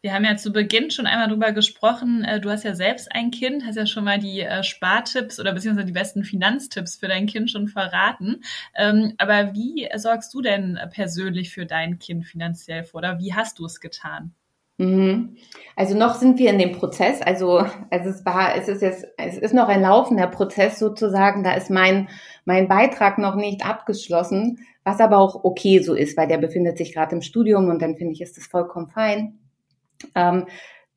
Wir 0.00 0.14
haben 0.14 0.24
ja 0.24 0.36
zu 0.36 0.52
Beginn 0.52 0.90
schon 0.90 1.06
einmal 1.06 1.28
drüber 1.28 1.52
gesprochen. 1.52 2.24
Äh, 2.24 2.40
du 2.40 2.50
hast 2.50 2.64
ja 2.64 2.74
selbst 2.74 3.12
ein 3.12 3.30
Kind, 3.30 3.64
hast 3.64 3.76
ja 3.76 3.86
schon 3.86 4.04
mal 4.04 4.18
die 4.18 4.40
äh, 4.40 4.64
Spartipps 4.64 5.38
oder 5.38 5.52
beziehungsweise 5.52 5.86
die 5.86 5.92
besten 5.92 6.24
Finanztipps 6.24 6.96
für 6.96 7.08
dein 7.08 7.26
Kind 7.26 7.50
schon 7.50 7.68
verraten. 7.68 8.42
Ähm, 8.76 9.14
aber 9.18 9.54
wie 9.54 9.88
sorgst 9.96 10.34
du 10.34 10.42
denn 10.42 10.78
persönlich 10.92 11.50
für 11.50 11.66
dein 11.66 11.98
Kind 11.98 12.24
finanziell 12.26 12.84
vor 12.84 12.98
oder 12.98 13.20
wie 13.20 13.34
hast 13.34 13.58
du 13.58 13.66
es 13.66 13.80
getan? 13.80 14.34
Mhm. 14.78 15.36
Also 15.76 15.96
noch 15.96 16.14
sind 16.14 16.38
wir 16.38 16.50
in 16.50 16.58
dem 16.58 16.72
Prozess. 16.72 17.22
Also, 17.22 17.64
also 17.90 18.10
es 18.10 18.24
war, 18.24 18.56
es 18.56 18.66
ist 18.66 18.82
jetzt, 18.82 19.06
es 19.16 19.38
ist 19.38 19.54
noch 19.54 19.68
ein 19.68 19.82
laufender 19.82 20.26
Prozess 20.26 20.78
sozusagen. 20.80 21.44
Da 21.44 21.54
ist 21.54 21.70
mein, 21.70 22.08
mein 22.44 22.66
Beitrag 22.66 23.18
noch 23.18 23.36
nicht 23.36 23.64
abgeschlossen, 23.64 24.66
was 24.82 24.98
aber 24.98 25.18
auch 25.18 25.44
okay 25.44 25.80
so 25.80 25.94
ist, 25.94 26.16
weil 26.16 26.26
der 26.26 26.38
befindet 26.38 26.78
sich 26.78 26.92
gerade 26.92 27.14
im 27.14 27.22
Studium 27.22 27.68
und 27.68 27.80
dann 27.80 27.96
finde 27.96 28.14
ich, 28.14 28.20
ist 28.20 28.36
das 28.36 28.46
vollkommen 28.46 28.88
fein. 28.88 29.38
Ähm, 30.14 30.46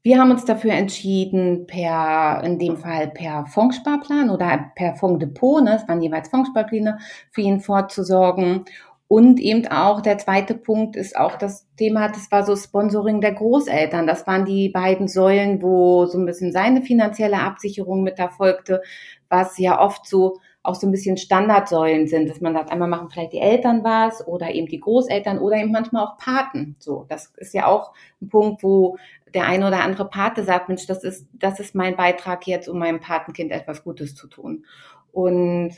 wir 0.03 0.19
haben 0.19 0.29
uns 0.29 0.45
dafür 0.45 0.74
entschieden, 0.74 1.65
per, 1.65 2.41
in 2.43 2.59
dem 2.59 2.77
Fall 2.77 3.07
per 3.07 3.47
Fondssparplan 3.47 4.29
oder 4.29 4.71
per 4.75 4.95
Fonddepot, 4.95 5.63
ne, 5.63 5.77
es 5.77 5.88
waren 5.88 6.01
jeweils 6.01 6.29
Fondssparpläne, 6.29 7.00
für 7.31 7.41
ihn 7.41 7.59
vorzusorgen. 7.59 8.65
Und 9.07 9.39
eben 9.39 9.67
auch 9.67 10.01
der 10.01 10.17
zweite 10.17 10.55
Punkt 10.55 10.95
ist 10.95 11.15
auch 11.15 11.38
das 11.38 11.67
Thema, 11.77 12.07
das 12.07 12.31
war 12.31 12.45
so 12.45 12.55
Sponsoring 12.55 13.21
der 13.21 13.33
Großeltern. 13.33 14.07
Das 14.07 14.25
waren 14.25 14.45
die 14.45 14.69
beiden 14.69 15.07
Säulen, 15.07 15.62
wo 15.62 16.05
so 16.05 16.17
ein 16.17 16.25
bisschen 16.25 16.51
seine 16.51 16.81
finanzielle 16.81 17.39
Absicherung 17.39 18.03
mit 18.03 18.17
erfolgte, 18.19 18.81
was 19.29 19.57
ja 19.57 19.79
oft 19.79 20.07
so 20.07 20.39
auch 20.67 20.75
so 20.75 20.88
ein 20.88 20.91
bisschen 20.91 21.17
Standardsäulen 21.17 22.07
sind, 22.07 22.29
dass 22.29 22.41
man 22.41 22.53
sagt, 22.53 22.72
einmal 22.72 22.88
machen 22.88 23.10
vielleicht 23.10 23.34
die 23.34 23.39
Eltern 23.39 23.84
was 23.84 24.25
oder 24.27 24.53
eben 24.53 24.67
die 24.67 24.79
Großeltern 24.79 25.39
oder 25.39 25.57
eben 25.57 25.72
manchmal 25.72 26.05
auch 26.05 26.17
Paten. 26.17 26.75
So, 26.79 27.05
das 27.10 27.34
ist 27.38 27.53
ja 27.53 27.67
auch 27.67 27.93
ein 28.22 28.29
Punkt, 28.29 28.63
wo 28.63 28.98
der 29.34 29.45
eine 29.45 29.67
oder 29.67 29.81
andere 29.81 30.10
Pate 30.10 30.43
sagt, 30.43 30.69
Mensch, 30.69 30.88
das 30.88 31.03
ist, 31.03 31.27
das 31.34 31.60
ist 31.60 31.75
mein 31.75 31.95
Beitrag 31.95 32.48
jetzt, 32.48 32.69
um 32.69 32.79
meinem 32.79 33.00
Patenkind 33.00 33.51
etwas 33.51 33.84
Gutes 33.84 34.15
zu 34.15 34.27
tun. 34.27 34.65
Und 35.12 35.75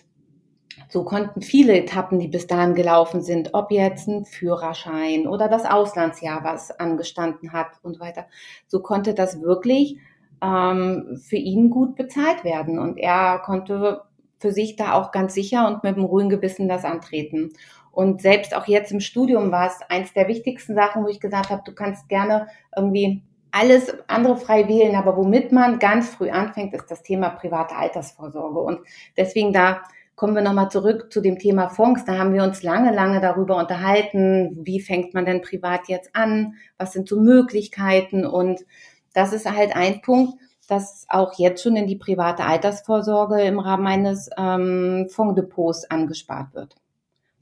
so 0.90 1.04
konnten 1.04 1.42
viele 1.42 1.76
Etappen, 1.76 2.20
die 2.20 2.28
bis 2.28 2.48
dahin 2.48 2.76
gelaufen 2.76 3.22
sind, 3.22 3.54
ob 3.54 3.72
jetzt 3.72 4.08
ein 4.08 4.26
Führerschein 4.26 5.28
oder 5.28 5.48
das 5.48 5.66
Auslandsjahr, 5.66 6.44
was 6.44 6.72
angestanden 6.72 7.52
hat 7.52 7.72
und 7.82 7.96
so 7.96 8.00
weiter, 8.00 8.28
so 8.68 8.82
konnte 8.82 9.16
das 9.16 9.42
wirklich 9.42 9.98
ähm, 10.42 11.20
für 11.22 11.38
ihn 11.38 11.70
gut 11.70 11.96
bezahlt 11.96 12.44
werden. 12.44 12.80
Und 12.80 12.98
er 12.98 13.40
konnte 13.40 14.02
für 14.40 14.52
sich 14.52 14.76
da 14.76 14.94
auch 14.94 15.12
ganz 15.12 15.34
sicher 15.34 15.68
und 15.68 15.84
mit 15.84 15.96
einem 15.96 16.06
ruhigen 16.06 16.30
Gewissen 16.30 16.68
das 16.68 16.86
antreten. 16.86 17.52
Und 17.92 18.22
selbst 18.22 18.56
auch 18.56 18.68
jetzt 18.68 18.92
im 18.92 19.00
Studium 19.00 19.52
war 19.52 19.68
es 19.68 19.80
eins 19.90 20.14
der 20.14 20.28
wichtigsten 20.28 20.76
Sachen, 20.76 21.04
wo 21.04 21.08
ich 21.08 21.20
gesagt 21.20 21.50
habe, 21.50 21.64
du 21.66 21.74
kannst 21.74 22.08
gerne 22.10 22.48
irgendwie 22.76 23.24
alles 23.52 23.92
andere 24.08 24.38
frei 24.38 24.68
wählen, 24.68 24.96
aber 24.96 25.18
womit 25.18 25.52
man 25.52 25.80
ganz 25.80 26.10
früh 26.10 26.30
anfängt, 26.30 26.74
ist 26.74 26.92
das 26.92 27.02
Thema 27.02 27.30
private 27.30 27.76
Altersvorsorge. 27.76 28.60
Und 28.60 28.82
deswegen 29.18 29.52
da 29.52 29.82
kommen 30.16 30.36
wir 30.36 30.42
nochmal 30.42 30.70
zurück 30.70 31.12
zu 31.12 31.22
dem 31.22 31.40
Thema 31.40 31.70
Fonds. 31.70 32.06
Da 32.06 32.18
haben 32.18 32.34
wir 32.34 32.44
uns 32.44 32.64
lange, 32.64 32.94
lange 32.94 33.22
darüber 33.22 33.58
unterhalten, 33.58 34.58
wie 34.64 34.82
fängt 34.82 35.14
man 35.14 35.26
denn 35.26 35.42
privat 35.42 35.88
jetzt 35.88 36.16
an, 36.16 36.56
was 36.78 36.94
sind 36.94 37.08
so 37.08 37.20
Möglichkeiten. 37.20 38.26
Und 38.26 38.66
das 39.14 39.32
ist 39.32 39.50
halt 39.50 39.76
ein 39.76 40.02
Punkt, 40.02 40.40
dass 40.68 41.06
auch 41.10 41.34
jetzt 41.38 41.64
schon 41.64 41.76
in 41.76 41.88
die 41.88 41.96
private 41.96 42.44
Altersvorsorge 42.44 43.42
im 43.42 43.60
Rahmen 43.60 43.88
eines 43.88 44.30
ähm, 44.38 45.08
Fondsdepots 45.10 45.90
angespart 45.90 46.54
wird. 46.54 46.76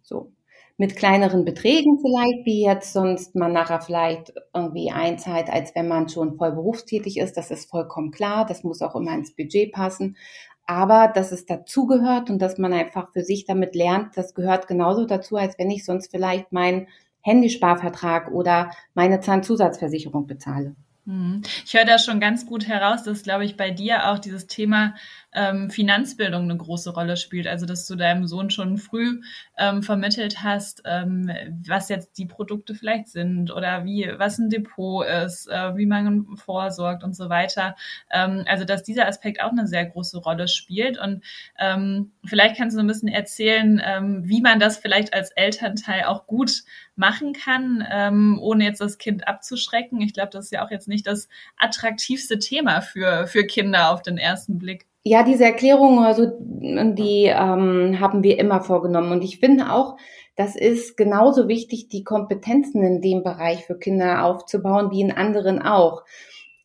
So. 0.02 0.32
Mit 0.78 0.98
kleineren 0.98 1.46
Beträgen 1.46 2.00
vielleicht, 2.02 2.46
wie 2.46 2.66
jetzt 2.66 2.92
sonst 2.92 3.34
man 3.34 3.54
nachher 3.54 3.80
vielleicht 3.80 4.34
irgendwie 4.54 4.92
einzahlt, 4.92 5.50
als 5.50 5.74
wenn 5.74 5.88
man 5.88 6.10
schon 6.10 6.36
voll 6.36 6.52
berufstätig 6.52 7.18
ist. 7.18 7.38
Das 7.38 7.50
ist 7.50 7.70
vollkommen 7.70 8.12
klar. 8.12 8.46
Das 8.46 8.66
muss 8.66 8.82
auch 8.82 8.94
immer 8.96 9.14
ins 9.14 9.34
Budget 9.34 9.72
passen 9.72 10.18
aber 10.66 11.12
dass 11.14 11.32
es 11.32 11.46
dazugehört 11.46 12.30
und 12.30 12.42
dass 12.42 12.58
man 12.58 12.74
einfach 12.74 13.12
für 13.12 13.24
sich 13.24 13.46
damit 13.46 13.76
lernt, 13.76 14.18
das 14.18 14.34
gehört 14.34 14.68
genauso 14.68 15.06
dazu, 15.06 15.38
als 15.38 15.58
wenn 15.60 15.70
ich 15.70 15.86
sonst 15.86 16.10
vielleicht 16.10 16.52
meinen 16.52 16.88
Handysparvertrag 17.22 18.32
oder 18.32 18.72
meine 18.94 19.20
Zahnzusatzversicherung 19.20 20.28
bezahle. 20.28 20.76
Mhm. 21.06 21.44
Ich 21.66 21.74
höre 21.74 21.86
da 21.86 22.00
schon 22.00 22.20
ganz 22.20 22.46
gut 22.48 22.68
heraus, 22.68 23.04
dass, 23.04 23.22
glaube 23.24 23.46
ich, 23.46 23.58
bei 23.58 23.70
dir 23.70 24.10
auch 24.10 24.18
dieses 24.20 24.48
Thema 24.48 24.96
ähm, 25.36 25.70
Finanzbildung 25.70 26.44
eine 26.44 26.58
große 26.58 26.92
Rolle 26.92 27.18
spielt. 27.18 27.48
Also, 27.48 27.66
dass 27.66 27.86
du 27.86 27.96
deinem 27.96 28.26
Sohn 28.26 28.50
schon 28.50 28.78
früh 28.78 29.22
ähm, 29.58 29.84
vermittelt 29.84 30.44
hast, 30.44 30.82
ähm, 30.86 31.30
was 31.68 31.90
jetzt 31.90 32.18
die 32.18 32.26
Produkte 32.26 32.74
vielleicht 32.74 33.10
sind 33.10 33.52
oder 33.52 33.86
wie, 33.86 34.10
was 34.18 34.40
ein 34.40 34.50
Depot 34.50 35.06
ist, 35.06 35.48
äh, 35.48 35.76
wie 35.76 35.86
man 35.86 36.26
vorsorgt 36.38 37.04
und 37.04 37.16
so 37.16 37.30
weiter. 37.30 37.76
Ähm, 38.12 38.46
also, 38.48 38.66
dass 38.66 38.84
dieser 38.84 39.08
Aspekt 39.08 39.42
auch 39.42 39.52
eine 39.52 39.68
sehr 39.68 39.86
große 39.86 40.18
Rolle 40.20 40.48
spielt. 40.48 40.98
Und 40.98 41.24
ähm, 41.60 42.14
vielleicht 42.26 42.58
kannst 42.58 42.76
du 42.76 42.80
ein 42.80 42.88
bisschen 42.88 43.10
erzählen, 43.10 43.82
ähm, 43.84 44.24
wie 44.26 44.42
man 44.42 44.60
das 44.60 44.78
vielleicht 44.78 45.14
als 45.14 45.32
Elternteil 45.32 46.04
auch 46.06 46.28
gut 46.28 46.64
machen 46.96 47.34
kann, 47.34 47.86
ohne 48.40 48.64
jetzt 48.64 48.80
das 48.80 48.98
Kind 48.98 49.28
abzuschrecken. 49.28 50.00
Ich 50.00 50.14
glaube, 50.14 50.30
das 50.32 50.46
ist 50.46 50.52
ja 50.52 50.66
auch 50.66 50.72
jetzt 50.72 50.88
nicht 50.88 51.06
das 51.08 51.28
attraktivste 51.58 52.40
Thema 52.40 52.80
für, 52.80 53.28
für 53.28 53.46
Kinder 53.46 53.92
auf 53.92 54.02
den 54.02 54.18
ersten 54.18 54.58
Blick. 54.60 54.86
Ja, 55.08 55.22
diese 55.22 55.46
Erklärung, 55.46 56.00
also 56.04 56.26
die 56.40 57.26
ähm, 57.26 58.00
haben 58.00 58.24
wir 58.24 58.40
immer 58.40 58.62
vorgenommen. 58.62 59.12
Und 59.12 59.24
ich 59.24 59.40
finde 59.40 59.72
auch, 59.72 59.98
das 60.36 60.56
ist 60.56 60.98
genauso 60.98 61.48
wichtig, 61.48 61.90
die 61.90 62.04
Kompetenzen 62.04 62.82
in 62.82 63.02
dem 63.02 63.22
Bereich 63.22 63.66
für 63.66 63.78
Kinder 63.78 64.26
aufzubauen, 64.26 64.90
wie 64.90 65.02
in 65.02 65.12
anderen 65.12 65.62
auch. 65.62 66.04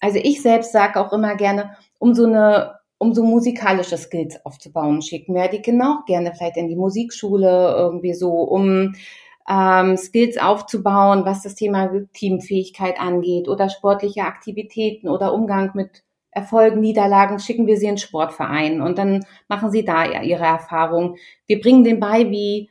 Also 0.01 0.19
ich 0.23 0.41
selbst 0.41 0.73
sage 0.73 0.99
auch 0.99 1.13
immer 1.13 1.37
gerne, 1.37 1.77
um 1.99 2.15
so 2.15 2.25
eine 2.25 2.81
um 2.97 3.15
so 3.15 3.25
musikalische 3.25 3.97
Skills 3.97 4.45
aufzubauen, 4.45 5.01
schicken 5.01 5.35
wir 5.35 5.49
die 5.49 5.63
Kinder 5.63 5.99
auch 6.01 6.07
gerne 6.07 6.33
vielleicht 6.35 6.59
in 6.59 6.69
die 6.69 6.77
Musikschule 6.77 7.75
irgendwie 7.77 8.13
so, 8.13 8.31
um 8.31 8.95
ähm, 9.51 9.97
Skills 9.97 10.39
aufzubauen, 10.39 11.25
was 11.25 11.43
das 11.43 11.55
Thema 11.55 11.91
Teamfähigkeit 12.13 13.01
angeht 13.01 13.49
oder 13.49 13.71
sportliche 13.71 14.23
Aktivitäten 14.23 15.09
oder 15.09 15.33
Umgang 15.33 15.71
mit 15.75 16.05
Erfolgen, 16.33 16.81
Niederlagen, 16.81 17.39
schicken 17.39 17.67
wir 17.67 17.77
sie 17.77 17.87
in 17.87 17.99
Sportverein 17.99 18.81
und 18.81 18.99
dann 18.99 19.25
machen 19.49 19.71
sie 19.71 19.85
da 19.85 20.05
ihre 20.23 20.45
Erfahrungen. 20.45 21.17
Wir 21.47 21.61
bringen 21.61 21.85
denen 21.85 22.01
bei, 22.01 22.31
wie 22.31 22.71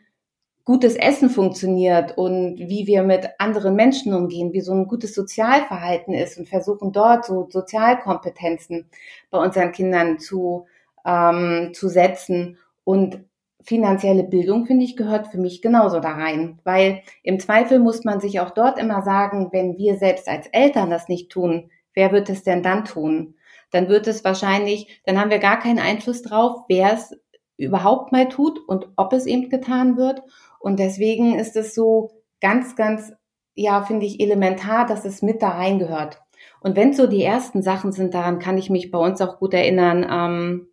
gutes 0.70 0.96
Essen 0.96 1.32
funktioniert 1.32 2.16
und 2.16 2.60
wie 2.60 2.86
wir 2.86 3.02
mit 3.02 3.28
anderen 3.40 3.76
Menschen 3.76 4.14
umgehen, 4.14 4.54
wie 4.54 4.62
so 4.62 4.72
ein 4.72 4.88
gutes 4.88 5.16
Sozialverhalten 5.16 6.14
ist 6.14 6.38
und 6.38 6.48
versuchen 6.48 6.92
dort 6.92 7.26
so 7.26 7.48
Sozialkompetenzen 7.50 8.88
bei 9.32 9.40
unseren 9.40 9.72
Kindern 9.72 10.20
zu, 10.20 10.68
ähm, 11.06 11.72
zu 11.74 11.90
setzen. 11.90 12.60
Und 12.84 13.26
finanzielle 13.64 14.24
Bildung, 14.24 14.68
finde 14.68 14.86
ich, 14.86 14.96
gehört 14.96 15.30
für 15.30 15.40
mich 15.40 15.64
genauso 15.64 16.00
da 16.00 16.12
rein, 16.12 16.60
weil 16.64 17.02
im 17.24 17.40
Zweifel 17.40 17.80
muss 17.80 18.04
man 18.04 18.20
sich 18.20 18.40
auch 18.40 18.52
dort 18.52 18.78
immer 18.78 19.02
sagen, 19.02 19.50
wenn 19.52 19.76
wir 19.78 19.98
selbst 19.98 20.28
als 20.28 20.46
Eltern 20.48 20.92
das 20.92 21.08
nicht 21.08 21.32
tun, 21.32 21.72
wer 21.96 22.12
wird 22.12 22.30
es 22.30 22.44
denn 22.44 22.62
dann 22.62 22.86
tun? 22.86 23.34
Dann 23.72 23.88
wird 23.88 24.08
es 24.08 24.24
wahrscheinlich, 24.24 25.02
dann 25.06 25.20
haben 25.20 25.30
wir 25.30 25.40
gar 25.40 25.60
keinen 25.60 25.80
Einfluss 25.80 26.22
drauf, 26.22 26.64
wer 26.68 26.94
es 26.94 27.16
überhaupt 27.58 28.12
mal 28.12 28.30
tut 28.30 28.60
und 28.68 28.90
ob 28.96 29.14
es 29.14 29.26
eben 29.26 29.50
getan 29.50 29.98
wird. 29.98 30.22
Und 30.60 30.80
deswegen 30.80 31.38
ist 31.38 31.56
es 31.56 31.76
so 31.76 32.24
ganz, 32.42 32.76
ganz, 32.76 33.12
ja, 33.54 33.84
finde 33.84 34.06
ich 34.06 34.20
elementar, 34.20 34.86
dass 34.86 35.06
es 35.06 35.22
mit 35.22 35.42
da 35.42 35.50
reingehört. 35.50 36.22
Und 36.62 36.76
wenn 36.76 36.94
so 36.94 37.08
die 37.08 37.24
ersten 37.24 37.62
Sachen 37.62 37.92
sind, 37.92 38.14
daran 38.14 38.40
kann 38.40 38.58
ich 38.58 38.70
mich 38.70 38.92
bei 38.92 38.98
uns 38.98 39.22
auch 39.22 39.40
gut 39.40 39.54
erinnern, 39.54 40.06
ähm, 40.10 40.68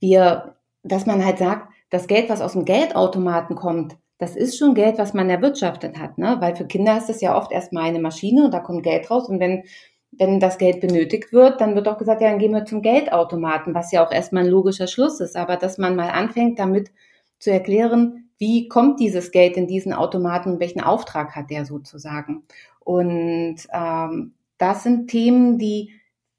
wir, 0.00 0.56
dass 0.82 1.06
man 1.06 1.24
halt 1.24 1.38
sagt, 1.38 1.72
das 1.90 2.06
Geld, 2.06 2.28
was 2.28 2.40
aus 2.40 2.52
dem 2.52 2.64
Geldautomaten 2.64 3.56
kommt, 3.56 3.96
das 4.18 4.36
ist 4.36 4.58
schon 4.58 4.74
Geld, 4.74 4.98
was 4.98 5.14
man 5.14 5.28
erwirtschaftet 5.28 5.98
hat, 5.98 6.18
ne? 6.18 6.36
Weil 6.40 6.54
für 6.56 6.66
Kinder 6.66 6.96
ist 6.96 7.10
es 7.10 7.20
ja 7.20 7.36
oft 7.36 7.52
erstmal 7.52 7.84
eine 7.84 7.98
Maschine 7.98 8.44
und 8.44 8.54
da 8.54 8.60
kommt 8.60 8.82
Geld 8.82 9.10
raus 9.10 9.28
und 9.28 9.40
wenn 9.40 9.64
wenn 10.18 10.40
das 10.40 10.58
Geld 10.58 10.80
benötigt 10.80 11.32
wird, 11.32 11.60
dann 11.60 11.74
wird 11.74 11.88
auch 11.88 11.98
gesagt, 11.98 12.20
ja, 12.20 12.30
dann 12.30 12.38
gehen 12.38 12.52
wir 12.52 12.64
zum 12.64 12.82
Geldautomaten, 12.82 13.74
was 13.74 13.92
ja 13.92 14.04
auch 14.04 14.12
erstmal 14.12 14.44
ein 14.44 14.50
logischer 14.50 14.86
Schluss 14.86 15.20
ist. 15.20 15.36
Aber 15.36 15.56
dass 15.56 15.78
man 15.78 15.96
mal 15.96 16.10
anfängt, 16.10 16.58
damit 16.58 16.90
zu 17.38 17.50
erklären, 17.50 18.30
wie 18.38 18.68
kommt 18.68 19.00
dieses 19.00 19.30
Geld 19.30 19.56
in 19.56 19.66
diesen 19.66 19.92
Automaten 19.92 20.52
und 20.52 20.60
welchen 20.60 20.80
Auftrag 20.80 21.34
hat 21.36 21.50
der 21.50 21.64
sozusagen. 21.64 22.42
Und 22.80 23.56
ähm, 23.72 24.34
das 24.58 24.82
sind 24.82 25.08
Themen, 25.08 25.58
die, 25.58 25.92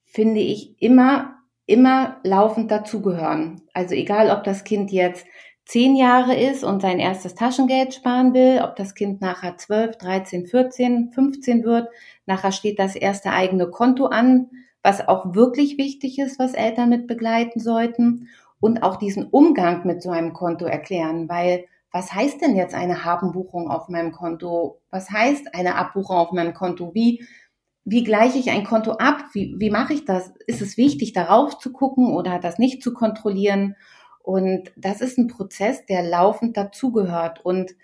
finde 0.04 0.42
ich, 0.42 0.82
immer, 0.82 1.36
immer 1.66 2.18
laufend 2.24 2.72
dazugehören. 2.72 3.62
Also 3.74 3.96
egal, 3.96 4.30
ob 4.30 4.44
das 4.44 4.64
Kind 4.64 4.92
jetzt 4.92 5.26
zehn 5.66 5.96
Jahre 5.96 6.36
ist 6.36 6.64
und 6.64 6.82
sein 6.82 7.00
erstes 7.00 7.36
Taschengeld 7.36 7.94
sparen 7.94 8.34
will, 8.34 8.62
ob 8.64 8.76
das 8.76 8.94
Kind 8.94 9.22
nachher 9.22 9.58
12, 9.58 9.98
13, 9.98 10.46
14, 10.46 11.12
15 11.12 11.64
wird, 11.64 11.90
nachher 12.26 12.52
steht 12.52 12.80
das 12.80 12.96
erste 12.96 13.32
eigene 13.32 13.70
Konto 13.70 14.06
an, 14.06 14.50
was 14.84 15.08
auch 15.08 15.34
wirklich 15.34 15.78
wichtig 15.78 16.20
ist, 16.20 16.38
was 16.38 16.54
Eltern 16.54 16.90
mit 16.90 17.08
begleiten 17.08 17.60
sollten 17.60 18.30
und 18.60 18.84
auch 18.84 18.98
diesen 18.98 19.26
Umgang 19.26 19.86
mit 19.86 20.02
so 20.02 20.12
einem 20.12 20.34
Konto 20.34 20.66
erklären, 20.66 21.28
weil 21.28 21.66
was 21.92 22.14
heißt 22.14 22.42
denn 22.42 22.58
jetzt 22.58 22.76
eine 22.76 23.06
Habenbuchung 23.06 23.72
auf 23.72 23.88
meinem 23.88 24.12
Konto? 24.12 24.82
Was 24.92 25.10
heißt 25.10 25.56
eine 25.56 25.76
Abbuchung 25.76 26.18
auf 26.18 26.32
meinem 26.34 26.54
Konto? 26.54 26.94
Wie, 26.94 27.26
wie 27.86 28.04
gleiche 28.04 28.38
ich 28.38 28.52
ein 28.52 28.66
Konto 28.66 28.92
ab? 28.92 29.24
Wie, 29.32 29.56
wie 29.60 29.70
mache 29.70 29.94
ich 29.94 30.04
das? 30.04 30.34
Ist 30.46 30.62
es 30.62 30.76
wichtig, 30.76 31.14
darauf 31.14 31.58
zu 31.58 31.72
gucken 31.72 32.14
oder 32.14 32.38
das 32.40 32.60
nicht 32.60 32.84
zu 32.84 32.94
kontrollieren? 32.94 33.76
Und 34.26 34.72
das 34.76 35.02
ist 35.02 35.18
ein 35.18 35.28
Prozess, 35.28 35.86
der 35.86 36.04
laufend 36.04 36.58
dazugehört. 36.58 37.46
Und 37.46 37.76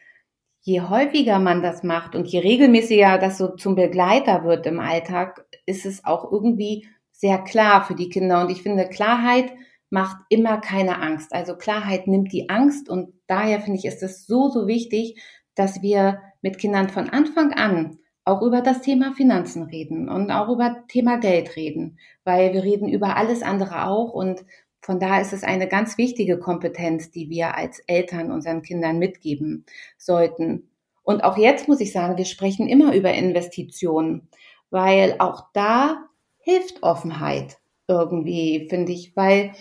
je 0.62 0.82
häufiger 0.82 1.40
man 1.40 1.62
das 1.62 1.84
macht 1.84 2.16
und 2.16 2.28
je 2.28 2.40
regelmäßiger 2.40 3.18
das 3.18 3.38
so 3.38 3.50
zum 3.50 3.76
Begleiter 3.76 4.44
wird 4.44 4.66
im 4.66 4.80
Alltag, 4.80 5.46
ist 5.66 5.86
es 5.86 6.04
auch 6.06 6.32
irgendwie 6.32 6.88
sehr 7.12 7.38
klar 7.40 7.84
für 7.84 7.96
die 7.96 8.10
Kinder. 8.10 8.42
Und 8.42 8.50
ich 8.50 8.64
finde, 8.64 8.88
Klarheit 8.90 9.54
macht 9.92 10.18
immer 10.30 10.60
keine 10.60 11.00
Angst. 11.00 11.34
Also 11.34 11.56
Klarheit 11.56 12.08
nimmt 12.08 12.32
die 12.32 12.50
Angst 12.50 12.90
und 12.90 13.14
daher 13.28 13.60
finde 13.60 13.78
ich, 13.80 13.86
ist 13.86 14.02
es 14.02 14.26
so, 14.26 14.50
so 14.50 14.66
wichtig, 14.66 15.22
dass 15.54 15.82
wir 15.82 16.22
mit 16.42 16.58
Kindern 16.58 16.90
von 16.90 17.10
Anfang 17.10 17.54
an 17.54 18.00
auch 18.24 18.42
über 18.42 18.62
das 18.62 18.82
Thema 18.82 19.14
Finanzen 19.14 19.64
reden 19.64 20.08
und 20.10 20.32
auch 20.32 20.50
über 20.50 20.84
Thema 20.88 21.18
Geld 21.18 21.56
reden, 21.56 22.00
weil 22.24 22.54
wir 22.54 22.64
reden 22.64 22.88
über 22.88 23.18
alles 23.18 23.42
andere 23.42 23.86
auch 23.88 24.14
und 24.14 24.46
von 24.82 25.00
daher 25.00 25.22
ist 25.22 25.34
es 25.34 25.44
eine 25.44 25.68
ganz 25.68 25.98
wichtige 25.98 26.40
Kompetenz, 26.40 27.12
die 27.12 27.30
wir 27.30 27.56
als 27.56 27.80
Eltern 27.88 28.32
unseren 28.32 28.64
Kindern 28.64 28.98
mitgeben 28.98 29.66
sollten. 29.98 30.70
Und 31.04 31.24
auch 31.24 31.38
jetzt 31.38 31.68
muss 31.68 31.80
ich 31.80 31.92
sagen, 31.92 32.18
wir 32.18 32.26
sprechen 32.26 32.68
immer 32.68 32.94
über 32.94 33.14
Investitionen, 33.14 34.28
weil 34.70 35.16
auch 35.20 35.46
da 35.54 36.06
hilft 36.40 36.82
Offenheit 36.82 37.60
irgendwie, 37.88 38.68
finde 38.70 38.92
ich, 38.92 39.16
weil 39.16 39.52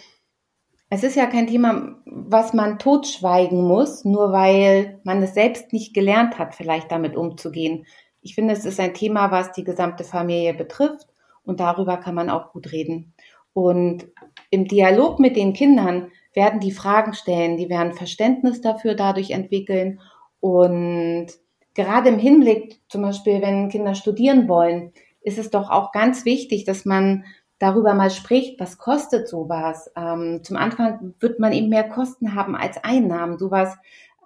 es 0.89 1.05
ist 1.05 1.17
ja 1.17 1.27
kein 1.27 1.47
Thema, 1.47 1.97
was 2.05 2.53
man 2.53 2.79
totschweigen 2.79 3.63
muss, 3.63 4.05
nur 4.05 4.33
weil 4.33 5.01
man 5.05 5.23
es 5.23 5.35
selbst 5.35 5.73
nicht 5.73 5.95
gelernt 5.95 6.39
hat, 6.39 6.55
vielleicht 6.55 6.91
damit 6.91 7.17
umzugehen. 7.17 7.87
Ich 8.23 8.35
finde, 8.35 8.55
es 8.55 8.65
ist 8.65 8.81
ein 8.81 8.95
Thema, 8.95 9.31
was 9.31 9.53
die 9.53 9.65
gesamte 9.65 10.03
Familie 10.03 10.55
betrifft 10.55 11.07
und 11.45 11.61
darüber 11.61 11.97
kann 11.97 12.15
man 12.15 12.29
auch 12.29 12.53
gut 12.53 12.73
reden. 12.73 13.15
Und 13.53 14.09
im 14.51 14.67
Dialog 14.67 15.19
mit 15.19 15.37
den 15.37 15.53
Kindern 15.53 16.11
werden 16.35 16.61
die 16.61 16.73
Fragen 16.73 17.15
stellen, 17.15 17.57
die 17.57 17.69
werden 17.69 17.93
Verständnis 17.93 18.61
dafür 18.61 18.95
dadurch 18.95 19.31
entwickeln. 19.31 20.01
Und 20.41 21.29
gerade 21.75 22.09
im 22.09 22.19
Hinblick, 22.19 22.81
zum 22.89 23.03
Beispiel, 23.03 23.41
wenn 23.43 23.69
Kinder 23.69 23.95
studieren 23.95 24.49
wollen, 24.49 24.93
ist 25.23 25.39
es 25.39 25.51
doch 25.51 25.71
auch 25.71 25.93
ganz 25.93 26.25
wichtig, 26.25 26.65
dass 26.65 26.85
man 26.85 27.25
darüber 27.59 27.95
mal 27.95 28.11
spricht, 28.11 28.59
was 28.59 28.79
kostet 28.79 29.29
sowas. 29.29 29.91
Ähm, 29.97 30.41
zum 30.43 30.57
Anfang 30.57 31.15
wird 31.21 31.39
man 31.39 31.53
eben 31.53 31.69
mehr 31.69 31.89
Kosten 31.89 32.35
haben 32.35 32.57
als 32.57 32.83
Einnahmen. 32.83 33.39
Sowas 33.39 33.77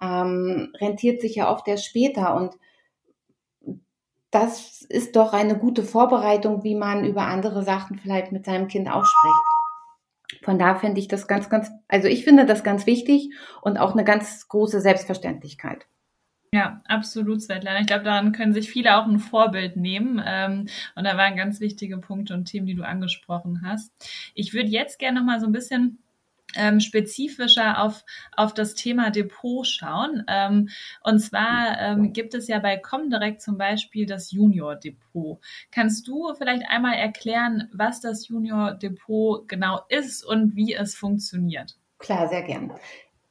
ähm, 0.01 0.73
rentiert 0.79 1.21
sich 1.21 1.35
ja 1.35 1.51
oft 1.51 1.67
erst 1.67 1.85
später 1.85 2.35
und 2.35 2.55
das 4.31 4.81
ist 4.81 5.15
doch 5.15 5.31
eine 5.31 5.57
gute 5.57 5.83
Vorbereitung, 5.83 6.63
wie 6.63 6.75
man 6.75 7.05
über 7.05 7.21
andere 7.21 7.63
Sachen 7.63 7.97
vielleicht 7.97 8.31
mit 8.31 8.45
seinem 8.45 8.67
Kind 8.67 8.89
auch 8.89 9.05
spricht. 9.05 9.54
Von 10.45 10.59
da 10.59 10.75
finde 10.75 10.99
ich 10.99 11.07
das 11.07 11.27
ganz, 11.27 11.49
ganz, 11.49 11.71
also 11.87 12.07
ich 12.07 12.23
finde 12.23 12.45
das 12.45 12.63
ganz 12.63 12.85
wichtig 12.85 13.31
und 13.63 13.79
auch 13.79 13.93
eine 13.93 14.03
ganz 14.03 14.47
große 14.47 14.79
Selbstverständlichkeit. 14.79 15.87
Ja, 16.53 16.83
absolut, 16.85 17.41
Svetlana. 17.41 17.79
Ich 17.79 17.87
glaube, 17.87 18.03
daran 18.03 18.31
können 18.31 18.53
sich 18.53 18.69
viele 18.69 18.95
auch 18.95 19.07
ein 19.07 19.17
Vorbild 19.17 19.75
nehmen. 19.75 20.21
Ähm, 20.23 20.67
und 20.93 21.03
da 21.03 21.17
waren 21.17 21.35
ganz 21.35 21.61
wichtige 21.61 21.97
Punkte 21.97 22.35
und 22.35 22.45
Themen, 22.45 22.67
die 22.67 22.75
du 22.75 22.83
angesprochen 22.83 23.63
hast. 23.65 23.91
Ich 24.35 24.53
würde 24.53 24.69
jetzt 24.69 24.99
gerne 24.99 25.19
noch 25.19 25.25
mal 25.25 25.39
so 25.39 25.47
ein 25.47 25.51
bisschen 25.51 25.97
ähm, 26.55 26.79
spezifischer 26.79 27.81
auf, 27.81 28.03
auf 28.35 28.53
das 28.53 28.73
Thema 28.73 29.09
Depot 29.11 29.65
schauen. 29.65 30.23
Ähm, 30.27 30.69
und 31.03 31.19
zwar 31.19 31.79
ähm, 31.79 32.13
gibt 32.13 32.33
es 32.33 32.47
ja 32.47 32.59
bei 32.59 32.77
Comdirect 32.77 33.41
zum 33.41 33.57
Beispiel 33.57 34.05
das 34.05 34.31
Junior 34.31 34.75
Depot. 34.75 35.39
Kannst 35.71 36.07
du 36.07 36.33
vielleicht 36.35 36.63
einmal 36.69 36.95
erklären, 36.95 37.69
was 37.73 38.01
das 38.01 38.27
Junior 38.27 38.73
Depot 38.73 39.47
genau 39.47 39.81
ist 39.89 40.25
und 40.25 40.55
wie 40.55 40.73
es 40.73 40.95
funktioniert? 40.95 41.77
Klar, 41.99 42.27
sehr 42.27 42.43
gern. 42.43 42.73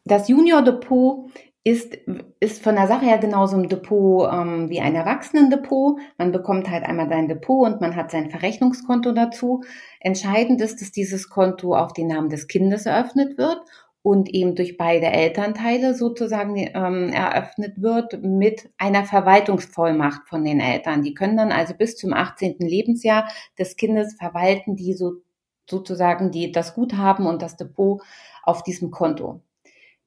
Das 0.04 0.28
Junior 0.28 0.62
Depot 0.62 1.30
ist, 1.64 1.97
ist 2.40 2.62
von 2.62 2.76
der 2.76 2.87
Sache 2.87 3.06
her 3.06 3.16
genauso 3.16 3.56
ein 3.56 3.71
Depot 3.71 4.30
ähm, 4.30 4.68
wie 4.68 4.80
ein 4.80 4.94
Erwachsenendepot. 4.94 5.99
Man 6.18 6.30
bekommt 6.30 6.68
halt 6.68 6.85
einmal 6.85 7.09
sein 7.09 7.26
Depot 7.26 7.66
und 7.66 7.80
man 7.80 7.97
hat 7.97 8.11
sein 8.11 8.30
Verrechnungskonto 8.30 9.12
dazu. 9.12 9.64
Entscheidend 10.00 10.61
ist, 10.61 10.83
dass 10.83 10.92
dieses 10.92 11.30
Konto 11.30 11.75
auf 11.75 11.94
den 11.94 12.09
Namen 12.09 12.28
des 12.28 12.49
Kindes 12.49 12.85
eröffnet 12.85 13.38
wird 13.38 13.62
und 14.02 14.28
eben 14.28 14.54
durch 14.54 14.76
beide 14.76 15.06
Elternteile 15.06 15.94
sozusagen 15.94 16.54
ähm, 16.59 17.09
eröffnet 17.09 17.80
wird 17.80 18.23
mit 18.23 18.68
einer 18.76 19.06
Verwaltungsvollmacht 19.06 20.28
von 20.28 20.44
den 20.44 20.61
Eltern. 20.61 21.02
Die 21.02 21.14
können 21.14 21.38
dann 21.38 21.50
also 21.50 21.73
bis 21.73 21.97
zum 21.97 22.12
18. 22.12 22.56
Lebensjahr 22.59 23.26
des 23.59 23.76
Kindes 23.76 24.16
verwalten, 24.18 24.76
die 24.76 24.92
so, 24.92 25.23
sozusagen 25.71 26.30
die 26.30 26.52
das 26.52 26.75
Guthaben 26.75 27.25
und 27.25 27.40
das 27.40 27.56
Depot 27.56 28.02
auf 28.42 28.62
diesem 28.62 28.90
Konto 28.90 29.40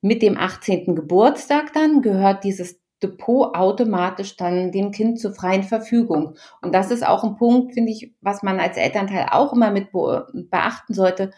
mit 0.07 0.21
dem 0.21 0.37
18. 0.37 0.95
Geburtstag 0.95 1.73
dann 1.73 2.01
gehört 2.01 2.43
dieses 2.43 2.79
Depot 3.03 3.55
automatisch 3.55 4.37
dann 4.37 4.71
dem 4.71 4.91
Kind 4.91 5.19
zur 5.19 5.33
freien 5.33 5.63
Verfügung. 5.63 6.35
Und 6.61 6.73
das 6.73 6.89
ist 6.89 7.05
auch 7.05 7.23
ein 7.23 7.35
Punkt, 7.35 7.73
finde 7.73 7.91
ich, 7.91 8.13
was 8.21 8.41
man 8.41 8.59
als 8.59 8.77
Elternteil 8.77 9.27
auch 9.31 9.53
immer 9.53 9.69
mit 9.69 9.91
beachten 9.91 10.93
sollte. 10.93 11.31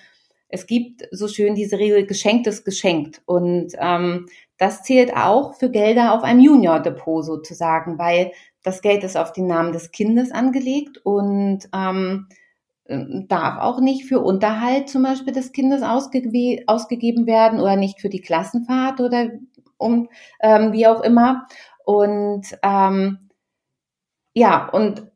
Es 0.47 0.67
gibt 0.67 1.07
so 1.11 1.27
schön 1.27 1.55
diese 1.55 1.77
Regel, 1.77 2.05
geschenktes 2.05 2.63
geschenkt. 2.63 3.21
Und 3.25 3.73
ähm, 3.77 4.27
das 4.57 4.83
zählt 4.83 5.15
auch 5.15 5.55
für 5.55 5.69
Gelder 5.69 6.13
auf 6.13 6.23
einem 6.23 6.39
Junior-Depot 6.39 7.25
sozusagen, 7.25 7.99
weil 7.99 8.31
das 8.63 8.81
Geld 8.81 9.03
ist 9.03 9.17
auf 9.17 9.33
den 9.33 9.47
Namen 9.47 9.73
des 9.73 9.91
Kindes 9.91 10.31
angelegt 10.31 10.97
und 11.03 11.69
ähm, 11.73 12.27
darf 13.27 13.59
auch 13.59 13.79
nicht 13.79 14.05
für 14.05 14.19
Unterhalt 14.19 14.89
zum 14.89 15.03
Beispiel 15.03 15.33
des 15.33 15.51
Kindes 15.51 15.83
ausge 15.83 16.23
ausgegeben 16.67 17.27
werden 17.27 17.59
oder 17.59 17.75
nicht 17.75 18.01
für 18.01 18.09
die 18.09 18.21
Klassenfahrt 18.21 18.99
oder 18.99 19.29
um 19.77 20.09
ähm, 20.41 20.73
wie 20.73 20.87
auch 20.87 21.01
immer. 21.01 21.47
Und 21.85 22.57
ähm, 22.63 23.29
ja, 24.33 24.69
und 24.69 25.07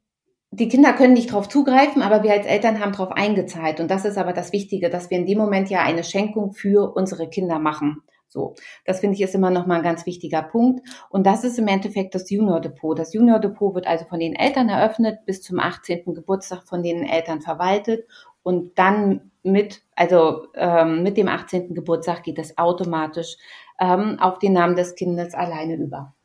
die 0.52 0.70
Kinder 0.70 0.94
können 0.94 1.14
nicht 1.14 1.32
darauf 1.32 1.50
zugreifen, 1.50 2.04
aber 2.04 2.22
wir 2.22 2.32
als 2.32 2.46
Eltern 2.46 2.80
haben 2.80 2.92
darauf 2.92 3.12
eingezahlt. 3.12 3.80
Und 3.80 3.90
das 3.90 4.06
ist 4.06 4.18
aber 4.18 4.34
das 4.34 4.54
Wichtige, 4.54 4.90
dass 4.90 5.10
wir 5.10 5.18
in 5.18 5.26
dem 5.26 5.40
Moment 5.40 5.70
ja 5.70 5.82
eine 5.82 6.04
Schenkung 6.04 6.54
für 6.54 6.96
unsere 6.96 7.28
Kinder 7.28 7.58
machen. 7.58 8.04
So, 8.34 8.56
das 8.84 9.00
finde 9.00 9.16
ich 9.16 9.22
ist 9.22 9.36
immer 9.36 9.52
noch 9.52 9.68
mal 9.68 9.76
ein 9.76 9.84
ganz 9.84 10.08
wichtiger 10.08 10.42
Punkt. 10.42 10.82
Und 11.10 11.28
das 11.28 11.44
ist 11.44 11.60
im 11.60 11.68
Endeffekt 11.68 12.16
das 12.16 12.32
Junior 12.32 12.60
Depot. 12.60 12.98
Das 12.98 13.14
Junior 13.14 13.40
Depot 13.40 13.76
wird 13.76 13.86
also 13.86 14.06
von 14.06 14.20
den 14.20 14.36
Eltern 14.36 14.70
eröffnet, 14.70 15.20
bis 15.28 15.44
zum 15.44 15.60
18. 15.60 16.16
Geburtstag 16.16 16.68
von 16.68 16.82
den 16.82 17.04
Eltern 17.04 17.42
verwaltet 17.42 18.08
und 18.42 18.80
dann 18.80 19.32
mit, 19.44 19.84
also 19.96 20.48
ähm, 20.56 21.04
mit 21.04 21.16
dem 21.16 21.28
18. 21.28 21.76
Geburtstag 21.76 22.24
geht 22.24 22.40
es 22.40 22.58
automatisch 22.58 23.38
ähm, 23.80 24.18
auf 24.20 24.40
den 24.40 24.54
Namen 24.54 24.76
des 24.76 24.96
Kindes 24.96 25.36
alleine 25.36 25.76
über. 25.76 26.16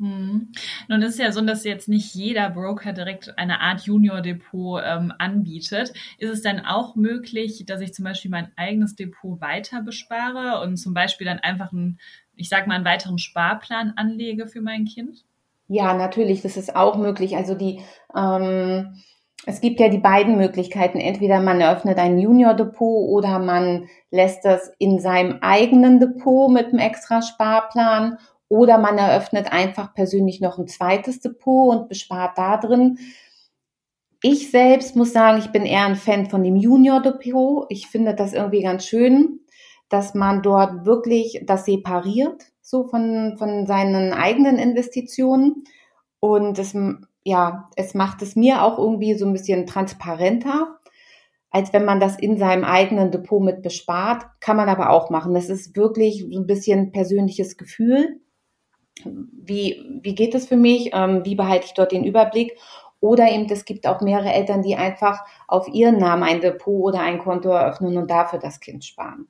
Hm. 0.00 0.52
Nun 0.88 1.02
ist 1.02 1.14
es 1.14 1.18
ja 1.18 1.30
so, 1.30 1.40
dass 1.40 1.64
jetzt 1.64 1.88
nicht 1.88 2.14
jeder 2.14 2.50
Broker 2.50 2.92
direkt 2.92 3.38
eine 3.38 3.60
Art 3.60 3.82
Junior-Depot 3.82 4.82
ähm, 4.84 5.12
anbietet. 5.18 5.92
Ist 6.18 6.30
es 6.30 6.42
dann 6.42 6.66
auch 6.66 6.96
möglich, 6.96 7.64
dass 7.66 7.80
ich 7.80 7.94
zum 7.94 8.04
Beispiel 8.04 8.30
mein 8.30 8.50
eigenes 8.56 8.96
Depot 8.96 9.40
weiter 9.40 9.82
bespare 9.82 10.60
und 10.62 10.76
zum 10.76 10.94
Beispiel 10.94 11.26
dann 11.26 11.38
einfach 11.38 11.72
einen, 11.72 12.00
ich 12.34 12.48
sag 12.48 12.66
mal, 12.66 12.74
einen 12.74 12.84
weiteren 12.84 13.18
Sparplan 13.18 13.92
anlege 13.96 14.48
für 14.48 14.60
mein 14.60 14.84
Kind? 14.84 15.24
Ja, 15.68 15.94
natürlich, 15.94 16.42
das 16.42 16.56
ist 16.56 16.74
auch 16.74 16.96
möglich. 16.96 17.36
Also 17.36 17.54
die 17.54 17.80
ähm, 18.16 19.00
es 19.46 19.60
gibt 19.60 19.80
ja 19.80 19.88
die 19.88 19.98
beiden 19.98 20.36
Möglichkeiten. 20.36 20.98
Entweder 20.98 21.40
man 21.40 21.60
eröffnet 21.60 21.98
ein 21.98 22.18
Junior-Depot 22.18 23.08
oder 23.08 23.38
man 23.38 23.88
lässt 24.10 24.44
das 24.44 24.72
in 24.78 25.00
seinem 25.00 25.38
eigenen 25.42 26.00
Depot 26.00 26.50
mit 26.50 26.68
einem 26.68 26.78
extra 26.78 27.20
Sparplan 27.20 28.18
oder 28.54 28.78
man 28.78 28.98
eröffnet 28.98 29.50
einfach 29.50 29.94
persönlich 29.94 30.40
noch 30.40 30.58
ein 30.58 30.68
zweites 30.68 31.18
Depot 31.18 31.74
und 31.74 31.88
bespart 31.88 32.38
da 32.38 32.56
drin. 32.56 33.00
Ich 34.22 34.52
selbst 34.52 34.94
muss 34.94 35.12
sagen, 35.12 35.38
ich 35.38 35.50
bin 35.50 35.66
eher 35.66 35.86
ein 35.86 35.96
Fan 35.96 36.30
von 36.30 36.44
dem 36.44 36.54
Junior 36.54 37.02
Depot. 37.02 37.66
Ich 37.68 37.88
finde 37.88 38.14
das 38.14 38.32
irgendwie 38.32 38.62
ganz 38.62 38.86
schön, 38.86 39.40
dass 39.88 40.14
man 40.14 40.40
dort 40.40 40.86
wirklich 40.86 41.42
das 41.44 41.64
separiert, 41.64 42.44
so 42.60 42.84
von, 42.84 43.34
von 43.38 43.66
seinen 43.66 44.12
eigenen 44.12 44.58
Investitionen. 44.58 45.64
Und 46.20 46.56
es, 46.60 46.76
ja, 47.24 47.68
es 47.74 47.92
macht 47.94 48.22
es 48.22 48.36
mir 48.36 48.62
auch 48.62 48.78
irgendwie 48.78 49.14
so 49.14 49.26
ein 49.26 49.32
bisschen 49.32 49.66
transparenter, 49.66 50.78
als 51.50 51.72
wenn 51.72 51.84
man 51.84 51.98
das 51.98 52.16
in 52.16 52.38
seinem 52.38 52.62
eigenen 52.62 53.10
Depot 53.10 53.42
mit 53.42 53.62
bespart. 53.62 54.26
Kann 54.38 54.56
man 54.56 54.68
aber 54.68 54.90
auch 54.90 55.10
machen. 55.10 55.34
Das 55.34 55.48
ist 55.48 55.74
wirklich 55.74 56.24
so 56.30 56.38
ein 56.38 56.46
bisschen 56.46 56.92
persönliches 56.92 57.56
Gefühl 57.56 58.20
wie, 59.04 60.00
wie 60.02 60.14
geht 60.14 60.34
es 60.34 60.46
für 60.46 60.56
mich, 60.56 60.90
ähm, 60.92 61.24
wie 61.24 61.34
behalte 61.34 61.66
ich 61.66 61.74
dort 61.74 61.92
den 61.92 62.04
Überblick. 62.04 62.56
Oder 63.00 63.30
eben, 63.30 63.46
es 63.50 63.64
gibt 63.64 63.86
auch 63.86 64.00
mehrere 64.00 64.32
Eltern, 64.32 64.62
die 64.62 64.76
einfach 64.76 65.20
auf 65.46 65.68
ihren 65.68 65.98
Namen 65.98 66.22
ein 66.22 66.40
Depot 66.40 66.82
oder 66.82 67.00
ein 67.00 67.18
Konto 67.18 67.50
eröffnen 67.50 67.98
und 67.98 68.10
dafür 68.10 68.38
das 68.38 68.60
Kind 68.60 68.84
sparen. 68.84 69.28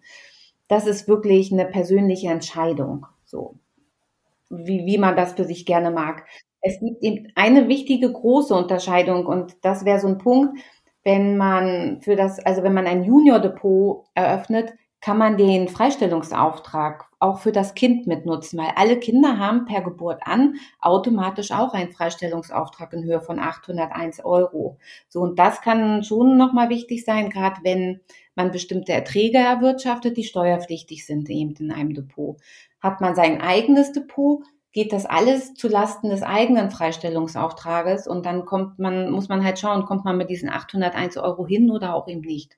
Das 0.69 0.87
ist 0.87 1.09
wirklich 1.09 1.53
eine 1.53 1.67
persönliche 1.67 2.29
Entscheidung, 2.29 3.07
so 3.25 3.57
wie, 4.49 4.87
wie 4.87 4.99
man 4.99 5.17
das 5.17 5.33
für 5.33 5.45
sich 5.45 5.67
gerne 5.67 5.91
mag. 5.91 6.25
Es 6.61 6.79
gibt 6.79 7.03
eben 7.03 7.33
eine 7.35 7.69
wichtige 7.69 8.13
große 8.13 8.55
Unterscheidung 8.55 9.27
und 9.27 9.57
das 9.63 9.85
wäre 9.85 10.01
so 10.01 10.09
ein 10.09 10.19
Punkt, 10.19 10.59
wenn 11.03 11.37
man 11.37 12.01
für 12.01 12.17
das, 12.17 12.39
also 12.39 12.63
wenn 12.63 12.75
man 12.75 12.87
ein 12.87 13.05
Junior 13.05 13.41
Depot 13.41 14.07
eröffnet, 14.15 14.73
kann 15.05 15.19
man 15.19 15.37
den 15.37 15.69
Freistellungsauftrag 15.69 17.05
auch 17.19 17.39
für 17.41 17.53
das 17.53 17.75
Kind 17.75 18.07
mitnutzen, 18.07 18.59
weil 18.59 18.73
alle 18.75 18.99
Kinder 18.99 19.39
haben 19.39 19.67
per 19.67 19.83
Geburt 19.83 20.23
an 20.25 20.55
automatisch 20.81 21.53
auch 21.53 21.75
einen 21.75 21.93
Freistellungsauftrag 21.93 22.91
in 22.95 23.05
Höhe 23.05 23.21
von 23.21 23.39
801 23.39 24.25
Euro. 24.25 24.79
So, 25.11 25.21
und 25.21 25.39
das 25.39 25.61
kann 25.61 26.03
schon 26.05 26.39
nochmal 26.39 26.71
wichtig 26.71 27.05
sein, 27.05 27.29
gerade 27.29 27.61
wenn 27.63 28.01
man 28.35 28.51
bestimmte 28.51 28.95
Erträge 28.95 29.37
erwirtschaftet, 29.37 30.17
die 30.17 30.25
steuerpflichtig 30.25 31.05
sind 31.05 31.29
eben 31.29 31.55
in 31.57 31.71
einem 31.71 31.93
Depot. 31.93 32.41
Hat 32.81 33.03
man 33.03 33.15
sein 33.15 33.43
eigenes 33.43 33.93
Depot, 33.93 34.43
geht 34.73 34.95
das 34.95 35.05
alles 35.05 35.53
zu 35.53 35.69
Lasten 35.69 36.09
des 36.09 36.23
eigenen 36.23 36.71
Freistellungsauftrages 36.71 38.09
und 38.09 38.25
dann 38.25 38.47
kommt 38.47 38.79
man, 38.79 39.11
muss 39.11 39.29
man 39.29 39.45
halt 39.45 39.59
schauen, 39.59 39.85
kommt 39.85 40.07
man 40.07 40.17
mit 40.17 40.31
diesen 40.31 40.49
801 40.49 41.19
Euro 41.19 41.47
hin 41.47 41.71
oder 41.71 41.95
auch 41.95 42.09
eben 42.09 42.23
nicht. 42.23 42.57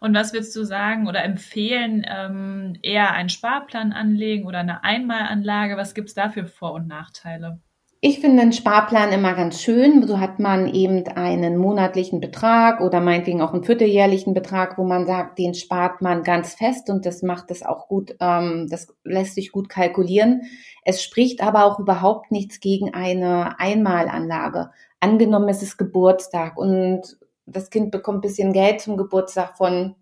Und 0.00 0.14
was 0.14 0.32
würdest 0.32 0.54
du 0.56 0.64
sagen 0.64 1.06
oder 1.06 1.22
empfehlen, 1.24 2.04
ähm, 2.08 2.78
eher 2.82 3.12
einen 3.12 3.28
Sparplan 3.28 3.92
anlegen 3.92 4.46
oder 4.46 4.58
eine 4.58 4.84
Einmalanlage? 4.84 5.76
Was 5.76 5.94
gibt 5.94 6.08
es 6.08 6.14
da 6.14 6.30
für 6.30 6.46
Vor- 6.46 6.74
und 6.74 6.88
Nachteile? 6.88 7.60
Ich 8.04 8.18
finde 8.18 8.42
einen 8.42 8.52
Sparplan 8.52 9.12
immer 9.12 9.32
ganz 9.34 9.62
schön. 9.62 10.04
So 10.08 10.18
hat 10.18 10.40
man 10.40 10.66
eben 10.74 11.06
einen 11.06 11.56
monatlichen 11.56 12.18
Betrag 12.18 12.80
oder 12.80 13.00
meinetwegen 13.00 13.40
auch 13.40 13.52
einen 13.52 13.62
vierteljährlichen 13.62 14.34
Betrag, 14.34 14.76
wo 14.76 14.82
man 14.82 15.06
sagt, 15.06 15.38
den 15.38 15.54
spart 15.54 16.02
man 16.02 16.24
ganz 16.24 16.54
fest 16.54 16.90
und 16.90 17.06
das 17.06 17.22
macht 17.22 17.52
es 17.52 17.62
auch 17.62 17.86
gut, 17.86 18.16
ähm, 18.18 18.66
das 18.68 18.88
lässt 19.04 19.36
sich 19.36 19.52
gut 19.52 19.68
kalkulieren. 19.68 20.42
Es 20.84 21.00
spricht 21.00 21.44
aber 21.44 21.64
auch 21.64 21.78
überhaupt 21.78 22.32
nichts 22.32 22.58
gegen 22.58 22.92
eine 22.92 23.60
Einmalanlage. 23.60 24.72
Angenommen, 24.98 25.48
es 25.48 25.62
ist 25.62 25.76
Geburtstag 25.78 26.56
und 26.56 27.16
das 27.46 27.70
Kind 27.70 27.90
bekommt 27.90 28.18
ein 28.18 28.22
bisschen 28.22 28.52
Geld 28.52 28.80
zum 28.80 28.96
Geburtstag 28.96 29.56
von 29.56 29.96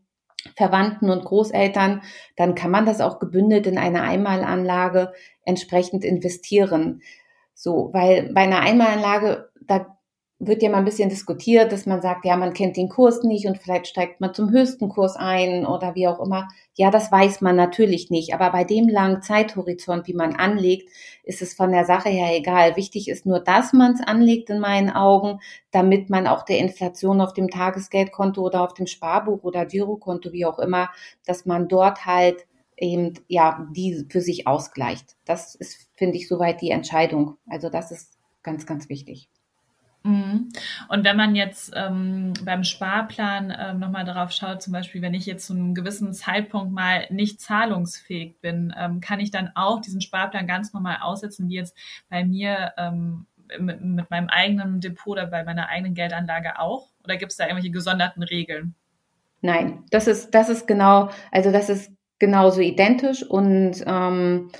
Verwandten 0.57 1.11
und 1.11 1.25
Großeltern, 1.25 2.03
dann 2.37 2.55
kann 2.55 2.71
man 2.71 2.87
das 2.87 3.01
auch 3.01 3.19
gebündelt 3.19 3.67
in 3.67 3.79
eine 3.79 4.03
Einmalanlage 4.03 5.13
entsprechend 5.45 6.05
investieren. 6.05 7.03
So, 7.55 7.91
weil 7.93 8.33
bei 8.33 8.43
einer 8.43 8.61
Einmalanlage, 8.61 9.51
da 9.61 9.99
wird 10.43 10.63
ja 10.63 10.71
mal 10.71 10.79
ein 10.79 10.87
bisschen 10.87 11.11
diskutiert, 11.11 11.71
dass 11.71 11.85
man 11.85 12.01
sagt, 12.01 12.25
ja, 12.25 12.35
man 12.35 12.55
kennt 12.55 12.79
den 12.79 12.89
Kurs 12.89 13.23
nicht 13.23 13.47
und 13.47 13.59
vielleicht 13.59 13.87
steigt 13.87 14.23
man 14.23 14.33
zum 14.33 14.51
höchsten 14.51 14.89
Kurs 14.89 15.15
ein 15.17 15.67
oder 15.67 15.95
wie 15.95 16.09
auch 16.09 16.19
immer. 16.19 16.49
Ja, 16.75 16.91
das 16.91 17.13
weiß 17.13 17.43
man 17.43 17.57
natürlich 17.57 18.11
nicht. 18.11 18.33
Aber 18.33 18.51
bei 18.51 18.65
dem 18.65 18.89
langen 18.89 19.21
Zeithorizont, 19.21 20.07
wie 20.07 20.15
man 20.15 20.35
anlegt, 20.35 20.89
ist 21.25 21.43
es 21.43 21.53
von 21.53 21.73
der 21.73 21.85
Sache 21.85 22.09
her 22.09 22.35
egal. 22.35 22.75
Wichtig 22.77 23.09
ist 23.09 23.27
nur, 23.27 23.41
dass 23.41 23.75
man 23.75 23.93
es 23.93 24.01
anlegt 24.01 24.49
in 24.49 24.61
meinen 24.61 24.89
Augen, 24.89 25.41
damit 25.73 26.09
man 26.09 26.27
auch 26.27 26.43
der 26.47 26.59
Inflation 26.59 27.21
auf 27.21 27.35
dem 27.35 27.51
Tagesgeldkonto 27.51 28.41
oder 28.41 28.63
auf 28.63 28.73
dem 28.73 28.87
Sparbuch 28.87 29.45
oder 29.45 29.67
Girokonto, 29.67 30.33
wie 30.33 30.47
auch 30.47 30.59
immer, 30.59 30.89
dass 31.27 31.45
man 31.45 31.69
dort 31.69 32.07
halt 32.07 32.47
eben, 32.79 33.13
ja, 33.29 33.69
die 33.77 34.07
für 34.09 34.23
sich 34.23 34.47
ausgleicht. 34.47 35.17
Das 35.27 35.55
ist, 35.55 35.91
finde 35.97 36.17
ich, 36.17 36.29
soweit 36.29 36.63
die 36.63 36.71
Entscheidung. 36.71 37.37
Also 37.47 37.69
das 37.69 37.91
ist 37.91 38.19
ganz, 38.43 38.65
ganz 38.65 38.89
wichtig. 38.89 39.29
Mhm. 40.03 40.49
Und 40.89 41.05
wenn 41.05 41.17
man 41.17 41.35
jetzt 41.35 41.73
ähm, 41.77 42.33
beim 42.45 42.65
Sparplan 42.65 43.55
ähm, 43.59 43.79
nochmal 43.81 44.05
darauf 44.05 44.33
schaut, 44.33 44.63
zum 44.63 44.73
Beispiel, 44.73 45.03
wenn 45.03 45.15
ich 45.15 45.27
jetzt 45.27 45.47
zu 45.47 45.53
einem 45.53 45.75
gewissen 45.75 46.15
Zeitpunkt 46.15 46.73
mal 46.73 47.07
nicht 47.11 47.41
zahlungsfähig 47.41 48.41
bin, 48.41 48.75
ähm, 48.79 49.01
kann 49.01 49.21
ich 49.21 49.31
dann 49.31 49.51
auch 49.55 49.81
diesen 49.81 50.01
Sparplan 50.01 50.47
ganz 50.47 50.73
normal 50.73 50.99
aussetzen, 51.03 51.49
wie 51.49 51.57
jetzt 51.57 51.77
bei 52.09 52.25
mir 52.25 52.73
ähm, 52.79 53.27
mit, 53.59 53.83
mit 53.83 54.11
meinem 54.11 54.29
eigenen 54.29 54.81
Depot 54.81 55.13
oder 55.13 55.27
bei 55.27 55.45
meiner 55.45 55.69
eigenen 55.69 55.95
Geldanlage 55.95 56.59
auch? 56.59 56.89
Oder 57.05 57.17
gibt 57.17 57.33
es 57.33 57.39
da 57.39 57.45
irgendwelche 57.45 57.71
gesonderten 57.71 58.23
Regeln? 58.23 58.75
Nein, 59.43 59.85
das 59.91 60.07
ist, 60.07 60.31
das 60.31 60.49
ist 60.49 60.67
genau, 60.67 61.11
also 61.31 61.51
das 61.51 61.69
ist 61.69 61.93
genauso 62.19 62.61
identisch 62.61 63.23
und 63.23 63.83
ähm, 63.87 64.51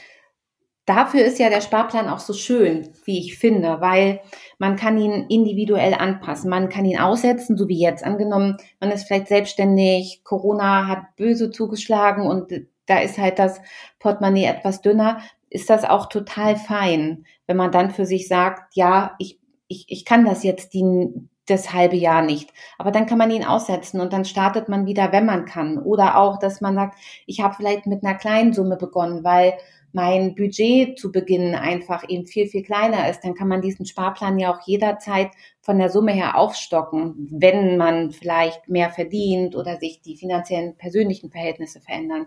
dafür 0.91 1.25
ist 1.25 1.39
ja 1.39 1.49
der 1.51 1.61
Sparplan 1.61 2.09
auch 2.09 2.19
so 2.19 2.33
schön, 2.33 2.89
wie 3.05 3.21
ich 3.21 3.39
finde, 3.39 3.81
weil 3.81 4.21
man 4.59 4.75
kann 4.75 4.99
ihn 4.99 5.27
individuell 5.29 5.95
anpassen. 5.95 6.51
Man 6.51 6.69
kann 6.69 6.85
ihn 6.85 6.99
aussetzen, 6.99 7.57
so 7.57 7.69
wie 7.69 7.81
jetzt. 7.81 8.05
Angenommen, 8.05 8.57
man 8.81 8.91
ist 8.91 9.07
vielleicht 9.07 9.29
selbstständig, 9.29 10.23
Corona 10.25 10.89
hat 10.89 11.17
böse 11.17 11.53
zugeschlagen 11.53 12.27
und 12.27 12.53
da 12.87 12.99
ist 12.99 13.19
halt 13.19 13.39
das 13.39 13.61
Portemonnaie 14.01 14.47
etwas 14.47 14.83
dünner, 14.83 15.21
ist 15.49 15.71
das 15.71 15.85
auch 15.85 16.09
total 16.09 16.57
fein, 16.57 17.25
wenn 17.47 17.57
man 17.57 17.71
dann 17.71 17.91
für 17.91 18.05
sich 18.05 18.27
sagt, 18.27 18.75
ja, 18.75 19.15
ich, 19.19 19.39
ich, 19.69 19.87
ich 19.89 20.05
kann 20.05 20.25
das 20.25 20.43
jetzt 20.43 20.75
die, 20.75 21.09
das 21.47 21.73
halbe 21.73 21.97
Jahr 21.97 22.23
nicht. 22.23 22.51
Aber 22.79 22.91
dann 22.91 23.07
kann 23.07 23.19
man 23.19 23.31
ihn 23.31 23.45
aussetzen 23.45 24.01
und 24.01 24.13
dann 24.13 24.25
startet 24.25 24.69
man 24.69 24.87
wieder, 24.87 25.13
wenn 25.13 25.27
man 25.27 25.45
kann. 25.45 25.79
Oder 25.79 26.17
auch, 26.17 26.39
dass 26.39 26.61
man 26.61 26.75
sagt, 26.75 26.99
ich 27.27 27.41
habe 27.41 27.55
vielleicht 27.55 27.87
mit 27.87 28.05
einer 28.05 28.17
kleinen 28.17 28.53
Summe 28.53 28.77
begonnen, 28.77 29.23
weil 29.23 29.55
mein 29.93 30.35
Budget 30.35 30.99
zu 30.99 31.11
Beginn 31.11 31.55
einfach 31.55 32.09
eben 32.09 32.27
viel, 32.27 32.47
viel 32.47 32.63
kleiner 32.63 33.09
ist, 33.11 33.21
dann 33.23 33.35
kann 33.35 33.49
man 33.49 33.61
diesen 33.61 33.87
Sparplan 33.87 34.39
ja 34.39 34.55
auch 34.55 34.67
jederzeit 34.67 35.31
von 35.61 35.79
der 35.79 35.91
Summe 35.91 36.13
her 36.13 36.37
aufstocken, 36.37 37.29
wenn 37.31 37.77
man 37.77 38.11
vielleicht 38.13 38.69
mehr 38.69 38.91
verdient 38.91 39.57
oder 39.57 39.79
sich 39.79 40.01
die 40.01 40.17
finanziellen 40.17 40.77
persönlichen 40.77 41.31
Verhältnisse 41.31 41.81
verändern. 41.81 42.27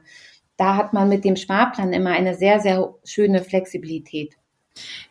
Da 0.58 0.76
hat 0.76 0.94
man 0.94 1.10
mit 1.10 1.26
dem 1.26 1.36
Sparplan 1.36 1.94
immer 1.94 2.12
eine 2.12 2.36
sehr, 2.36 2.60
sehr 2.60 2.94
schöne 3.04 3.44
Flexibilität. 3.44 4.36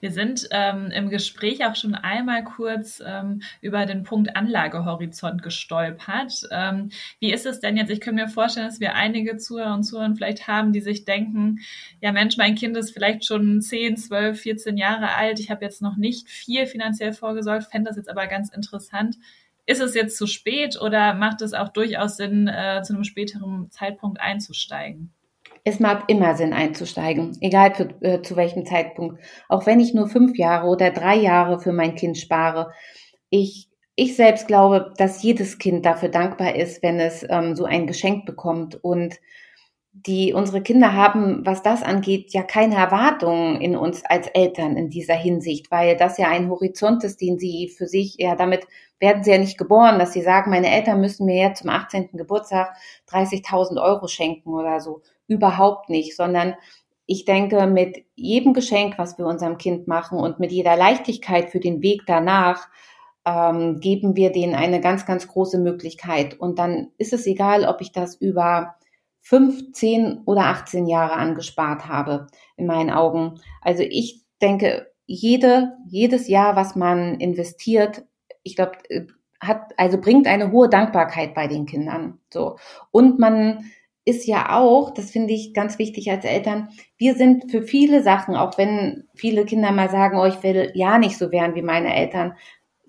Wir 0.01 0.11
sind 0.11 0.49
ähm, 0.51 0.91
im 0.91 1.11
Gespräch 1.11 1.65
auch 1.65 1.77
schon 1.77 1.95
einmal 1.95 2.43
kurz 2.43 3.01
ähm, 3.05 3.43
über 3.61 3.87
den 3.87 4.03
Punkt 4.03 4.35
Anlagehorizont 4.35 5.43
gestolpert. 5.43 6.49
Ähm, 6.51 6.91
wie 7.21 7.33
ist 7.33 7.47
es 7.47 7.61
denn 7.61 7.77
jetzt? 7.77 7.91
Ich 7.91 8.01
kann 8.01 8.17
mir 8.17 8.29
vorstellen, 8.29 8.67
dass 8.67 8.81
wir 8.81 8.95
einige 8.95 9.37
Zuhörer 9.37 9.75
und 9.75 9.85
Zuhörer 9.85 10.15
vielleicht 10.17 10.49
haben, 10.49 10.73
die 10.73 10.81
sich 10.81 11.05
denken, 11.05 11.61
ja 12.01 12.11
Mensch, 12.11 12.37
mein 12.37 12.57
Kind 12.57 12.77
ist 12.77 12.91
vielleicht 12.91 13.25
schon 13.25 13.61
10, 13.61 13.97
12, 13.97 14.41
14 14.41 14.77
Jahre 14.77 15.15
alt. 15.15 15.39
Ich 15.39 15.51
habe 15.51 15.65
jetzt 15.65 15.83
noch 15.83 15.97
nicht 15.97 16.29
viel 16.29 16.67
finanziell 16.67 17.13
vorgesorgt, 17.13 17.71
fände 17.71 17.89
das 17.89 17.97
jetzt 17.97 18.11
aber 18.11 18.27
ganz 18.27 18.51
interessant. 18.51 19.17
Ist 19.65 19.81
es 19.81 19.95
jetzt 19.95 20.17
zu 20.17 20.27
spät 20.27 20.81
oder 20.81 21.15
macht 21.15 21.41
es 21.41 21.55
auch 21.55 21.69
durchaus 21.69 22.17
Sinn, 22.17 22.49
äh, 22.49 22.83
zu 22.83 22.95
einem 22.95 23.05
späteren 23.05 23.71
Zeitpunkt 23.71 24.21
einzusteigen? 24.21 25.13
Es 25.65 25.79
macht 25.79 26.11
immer 26.11 26.35
Sinn 26.35 26.53
einzusteigen, 26.53 27.37
egal 27.41 27.75
für, 27.75 27.89
äh, 28.01 28.23
zu 28.23 28.37
welchem 28.37 28.67
Zeitpunkt. 28.67 29.23
Auch 29.49 29.65
wenn 29.67 29.79
ich 29.79 29.95
nur 29.95 30.09
fünf 30.09 30.37
Jahre 30.37 30.67
oder 30.67 30.91
drei 30.91 31.17
Jahre 31.17 31.61
für 31.61 31.73
mein 31.73 31.95
Kind 31.95 32.19
spare. 32.19 32.73
Ich, 33.31 33.69
ich 33.95 34.17
selbst 34.17 34.49
glaube, 34.49 34.93
dass 34.97 35.23
jedes 35.23 35.59
Kind 35.59 35.87
dafür 35.87 36.09
dankbar 36.09 36.57
ist, 36.57 36.83
wenn 36.83 36.99
es 36.99 37.25
ähm, 37.29 37.55
so 37.55 37.65
ein 37.65 37.87
Geschenk 37.87 38.27
bekommt. 38.27 38.83
Und 38.83 39.21
die, 39.95 40.33
unsere 40.33 40.63
Kinder 40.63 40.95
haben, 40.95 41.45
was 41.45 41.63
das 41.63 41.83
angeht, 41.83 42.33
ja 42.33 42.43
keine 42.43 42.77
Erwartungen 42.77 43.61
in 43.61 43.77
uns 43.77 44.03
als 44.07 44.27
Eltern 44.29 44.77
in 44.77 44.89
dieser 44.89 45.15
Hinsicht, 45.15 45.71
weil 45.71 45.97
das 45.97 46.17
ja 46.17 46.29
ein 46.29 46.49
Horizont 46.49 47.05
ist, 47.05 47.21
den 47.21 47.39
sie 47.39 47.69
für 47.69 47.87
sich, 47.87 48.17
ja, 48.19 48.35
damit 48.35 48.67
werden 49.01 49.23
sie 49.23 49.33
ja 49.33 49.39
nicht 49.39 49.59
geboren, 49.59 49.99
dass 49.99 50.15
sie 50.15 50.23
sagen, 50.23 50.51
meine 50.51 50.71
Eltern 50.71 51.01
müssen 51.01 51.27
mir 51.27 51.43
ja 51.43 51.55
zum 51.55 51.69
18. 51.69 52.09
Geburtstag 52.15 52.75
30.000 53.11 53.83
Euro 53.83 54.09
schenken 54.09 54.55
oder 54.55 54.81
so 54.81 55.03
überhaupt 55.33 55.89
nicht, 55.89 56.17
sondern 56.17 56.55
ich 57.07 57.25
denke, 57.25 57.67
mit 57.67 58.05
jedem 58.15 58.55
Geschenk, 58.55 58.99
was 58.99 59.19
wir 59.19 59.27
unserem 59.27 59.59
Kind 59.59 59.89
machen 59.89 60.19
und 60.19 60.39
mit 60.39 60.53
jeder 60.53 60.77
Leichtigkeit 60.77 61.51
für 61.51 61.61
den 61.61 61.83
Weg 61.83 62.03
danach, 62.07 62.69
ähm, 63.25 63.81
geben 63.81 64.17
wir 64.17 64.33
denen 64.33 64.55
eine 64.55 64.81
ganz, 64.81 65.07
ganz 65.07 65.29
große 65.29 65.59
Möglichkeit. 65.59 66.39
Und 66.39 66.59
dann 66.59 66.89
ist 66.99 67.13
es 67.13 67.27
egal, 67.27 67.65
ob 67.65 67.81
ich 67.81 67.93
das 67.93 68.17
über 68.17 68.77
fünf, 69.21 69.73
zehn 69.73 70.23
oder 70.27 70.47
18 70.47 70.87
Jahre 70.87 71.15
angespart 71.15 71.87
habe, 71.87 72.27
in 72.57 72.67
meinen 72.67 72.91
Augen. 72.91 73.41
Also 73.61 73.83
ich 73.83 74.23
denke, 74.41 74.91
jede, 75.07 75.77
jedes 75.87 76.29
Jahr, 76.29 76.57
was 76.57 76.75
man 76.75 77.21
investiert, 77.21 78.05
ich 78.43 78.57
glaube, 78.57 78.73
äh, 78.89 79.07
hat, 79.41 79.73
also 79.77 79.99
bringt 80.01 80.27
eine 80.27 80.53
hohe 80.53 80.69
Dankbarkeit 80.69 81.35
bei 81.35 81.49
den 81.49 81.67
Kindern. 81.67 82.19
So. 82.33 82.57
Und 82.91 83.19
man, 83.19 83.71
ist 84.05 84.27
ja 84.27 84.59
auch, 84.59 84.93
das 84.93 85.11
finde 85.11 85.33
ich 85.33 85.55
ganz 85.55 85.79
wichtig 85.79 86.11
als 86.11 86.25
Eltern, 86.25 86.69
wir 86.99 87.15
sind 87.15 87.51
für 87.51 87.63
viele 87.63 88.03
Sachen, 88.03 88.35
auch 88.35 88.59
wenn 88.59 89.05
viele 89.15 89.45
Kinder 89.45 89.71
mal 89.71 89.91
sagen, 89.91 90.19
oh, 90.19 90.25
ich 90.25 90.43
will 90.43 90.73
ja 90.75 90.99
nicht 90.99 91.19
so 91.19 91.31
werden 91.31 91.55
wie 91.55 91.63
meine 91.63 91.95
Eltern, 91.95 92.35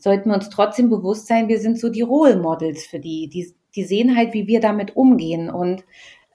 sollten 0.04 0.30
wir 0.30 0.36
uns 0.36 0.49
trotzdem 0.49 0.89
bewusst 0.89 1.28
sein, 1.28 1.47
wir 1.47 1.60
sind 1.60 1.80
so 1.80 1.89
die 1.89 2.02
Role 2.02 2.36
Models 2.36 2.86
für 2.86 2.99
die. 2.99 3.30
Die, 3.30 3.56
die 3.73 3.84
sehen 3.86 4.17
halt, 4.17 4.34
wie 4.34 4.47
wir 4.47 4.60
damit 4.60 4.97
umgehen. 4.97 5.49
Und 5.49 5.86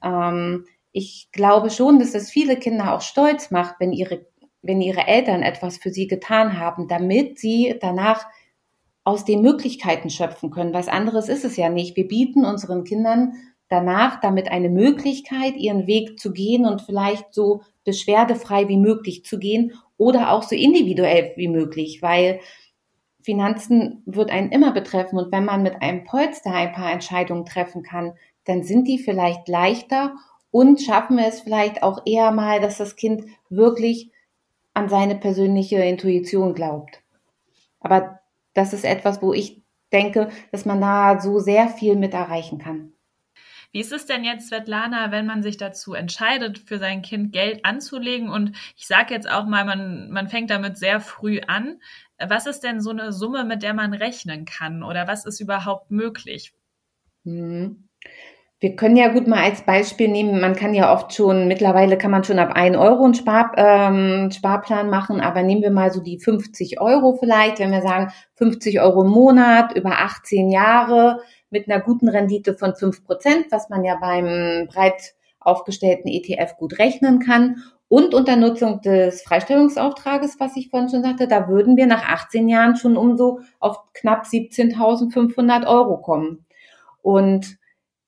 ähm, 0.03 0.65
ich 0.91 1.29
glaube 1.33 1.69
schon, 1.71 1.99
dass 1.99 2.15
es 2.15 2.31
viele 2.31 2.57
Kinder 2.57 2.95
auch 2.95 3.03
stolz 3.03 3.51
macht, 3.51 3.75
wenn 3.79 3.93
ihre, 3.93 4.27
wenn 4.63 4.81
ihre 4.81 5.07
Eltern 5.07 5.43
etwas 5.43 5.77
für 5.77 5.91
sie 5.91 6.07
getan 6.07 6.59
haben, 6.59 6.89
damit 6.89 7.39
sie 7.39 7.77
danach 7.79 8.27
aus 9.05 9.27
den 9.27 9.43
Möglichkeiten 9.43 10.09
schöpfen 10.09 10.51
können. 10.51 10.73
Was 10.73 10.89
anderes 10.89 11.29
ist 11.29 11.45
es 11.45 11.57
ja 11.57 11.69
nicht. 11.69 11.95
Wir 11.95 12.09
bieten 12.09 12.47
unseren 12.47 12.85
Kindern 12.85 13.35
danach 13.69 14.21
damit 14.21 14.51
eine 14.51 14.71
Möglichkeit, 14.71 15.57
ihren 15.57 15.87
Weg 15.87 16.19
zu 16.19 16.33
gehen 16.33 16.65
und 16.65 16.83
vielleicht 16.83 17.35
so 17.35 17.63
beschwerdefrei 17.85 18.69
wie 18.69 18.77
möglich 18.77 19.25
zu 19.25 19.39
gehen 19.39 19.73
oder 19.97 20.33
auch 20.33 20.43
so 20.43 20.55
individuell 20.55 21.33
wie 21.37 21.49
möglich, 21.49 22.03
weil 22.03 22.41
Finanzen 23.21 24.03
wird 24.07 24.31
einen 24.31 24.53
immer 24.53 24.73
betreffen 24.73 25.19
und 25.19 25.33
wenn 25.33 25.45
man 25.45 25.63
mit 25.63 25.83
einem 25.83 26.05
Polster 26.05 26.53
ein 26.53 26.73
paar 26.73 26.93
Entscheidungen 26.93 27.45
treffen 27.45 27.83
kann, 27.83 28.15
dann 28.45 28.63
sind 28.63 28.89
die 28.89 28.99
vielleicht 28.99 29.49
leichter 29.49 30.15
und 30.51 30.81
schaffen 30.81 31.19
es 31.19 31.41
vielleicht 31.41 31.83
auch 31.83 32.03
eher 32.07 32.31
mal, 32.31 32.61
dass 32.61 32.79
das 32.79 32.97
Kind 32.97 33.25
wirklich 33.51 34.11
an 34.73 34.89
seine 34.89 35.17
persönliche 35.17 35.77
Intuition 35.83 36.55
glaubt. 36.55 37.03
Aber 37.81 38.21
das 38.55 38.73
ist 38.73 38.85
etwas, 38.85 39.21
wo 39.21 39.33
ich 39.33 39.63
denke, 39.93 40.31
dass 40.53 40.65
man 40.65 40.81
da 40.81 41.21
so 41.21 41.39
sehr 41.39 41.69
viel 41.69 41.97
mit 41.97 42.15
erreichen 42.15 42.59
kann. 42.59 42.93
Wie 43.71 43.81
ist 43.81 43.93
es 43.93 44.07
denn 44.07 44.25
jetzt, 44.25 44.49
Svetlana, 44.49 45.11
wenn 45.11 45.27
man 45.27 45.43
sich 45.43 45.59
dazu 45.59 45.93
entscheidet, 45.93 46.59
für 46.59 46.79
sein 46.79 47.03
Kind 47.03 47.33
Geld 47.33 47.65
anzulegen? 47.65 48.31
Und 48.31 48.57
ich 48.77 48.87
sage 48.87 49.13
jetzt 49.13 49.31
auch 49.31 49.47
mal, 49.47 49.65
man, 49.65 50.11
man 50.11 50.29
fängt 50.29 50.51
damit 50.51 50.79
sehr 50.79 51.01
früh 51.01 51.41
an. 51.47 51.81
Was 52.19 52.47
ist 52.47 52.61
denn 52.61 52.81
so 52.81 52.91
eine 52.91 53.13
Summe, 53.13 53.45
mit 53.45 53.63
der 53.63 53.75
man 53.75 53.93
rechnen 53.93 54.47
kann? 54.47 54.83
Oder 54.83 55.07
was 55.07 55.27
ist 55.27 55.41
überhaupt 55.41 55.91
möglich? 55.91 56.55
Mhm. 57.25 57.89
Wir 58.61 58.75
können 58.75 58.97
ja 58.97 59.07
gut 59.07 59.29
mal 59.29 59.45
als 59.45 59.63
Beispiel 59.63 60.09
nehmen, 60.09 60.41
man 60.41 60.57
kann 60.57 60.75
ja 60.75 60.93
oft 60.93 61.15
schon, 61.15 61.47
mittlerweile 61.47 61.97
kann 61.97 62.11
man 62.11 62.25
schon 62.25 62.41
ab 62.41 62.51
1 62.57 62.77
Euro 62.77 63.05
einen 63.05 63.15
Spar, 63.15 63.53
ähm, 63.57 64.33
Sparplan 64.33 64.91
machen, 64.91 65.21
aber 65.21 65.45
nehmen 65.45 65.63
wir 65.63 65.71
mal 65.71 65.93
so 65.93 66.01
die 66.01 66.19
50 66.19 66.81
Euro 66.81 67.17
vielleicht, 67.21 67.61
wenn 67.61 67.71
wir 67.71 67.83
sagen 67.83 68.11
50 68.35 68.81
Euro 68.81 69.03
im 69.03 69.11
Monat 69.11 69.77
über 69.77 70.01
18 70.01 70.51
Jahre, 70.51 71.21
mit 71.51 71.69
einer 71.69 71.81
guten 71.81 72.09
Rendite 72.09 72.55
von 72.55 72.75
fünf 72.75 73.05
Prozent, 73.05 73.47
was 73.51 73.69
man 73.69 73.85
ja 73.85 73.97
beim 73.97 74.69
breit 74.69 75.15
aufgestellten 75.41 76.09
ETF 76.09 76.57
gut 76.57 76.79
rechnen 76.79 77.21
kann. 77.21 77.63
Und 77.89 78.13
unter 78.13 78.37
Nutzung 78.37 78.83
des 78.83 79.23
Freistellungsauftrages, 79.23 80.39
was 80.39 80.57
ich 80.57 80.69
vorhin 80.69 80.91
schon 80.91 81.03
sagte, 81.03 81.27
da 81.27 81.49
würden 81.49 81.77
wir 81.77 81.87
nach 81.87 82.07
18 82.07 82.49
Jahren 82.49 82.77
schon 82.77 82.99
um 82.99 83.17
so 83.17 83.41
auf 83.61 83.79
knapp 83.95 84.25
17.500 84.25 85.67
Euro 85.67 85.97
kommen. 85.99 86.45
Und 87.01 87.57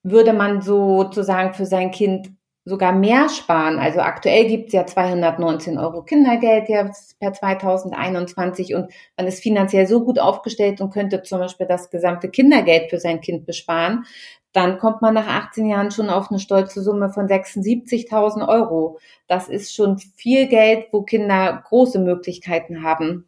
würde 0.02 0.32
man 0.32 0.60
sozusagen 0.60 1.54
für 1.54 1.66
sein 1.66 1.90
Kind 1.90 2.30
sogar 2.64 2.92
mehr 2.92 3.28
sparen. 3.28 3.78
Also 3.78 4.00
aktuell 4.00 4.46
gibt 4.46 4.68
es 4.68 4.72
ja 4.74 4.86
219 4.86 5.78
Euro 5.78 6.02
Kindergeld 6.02 6.68
jetzt 6.68 7.18
per 7.18 7.32
2021 7.32 8.74
und 8.74 8.92
man 9.16 9.26
ist 9.26 9.42
finanziell 9.42 9.86
so 9.86 10.04
gut 10.04 10.18
aufgestellt 10.18 10.80
und 10.80 10.92
könnte 10.92 11.22
zum 11.22 11.40
Beispiel 11.40 11.66
das 11.66 11.90
gesamte 11.90 12.28
Kindergeld 12.28 12.90
für 12.90 12.98
sein 12.98 13.20
Kind 13.20 13.46
besparen. 13.46 14.04
Dann 14.52 14.78
kommt 14.78 15.00
man 15.00 15.14
nach 15.14 15.28
18 15.28 15.68
Jahren 15.68 15.90
schon 15.90 16.10
auf 16.10 16.30
eine 16.30 16.40
stolze 16.40 16.82
Summe 16.82 17.10
von 17.10 17.28
76.000 17.28 18.48
Euro. 18.48 18.98
Das 19.28 19.48
ist 19.48 19.74
schon 19.74 19.98
viel 19.98 20.48
Geld, 20.48 20.88
wo 20.92 21.02
Kinder 21.02 21.62
große 21.66 22.00
Möglichkeiten 22.00 22.82
haben, 22.82 23.26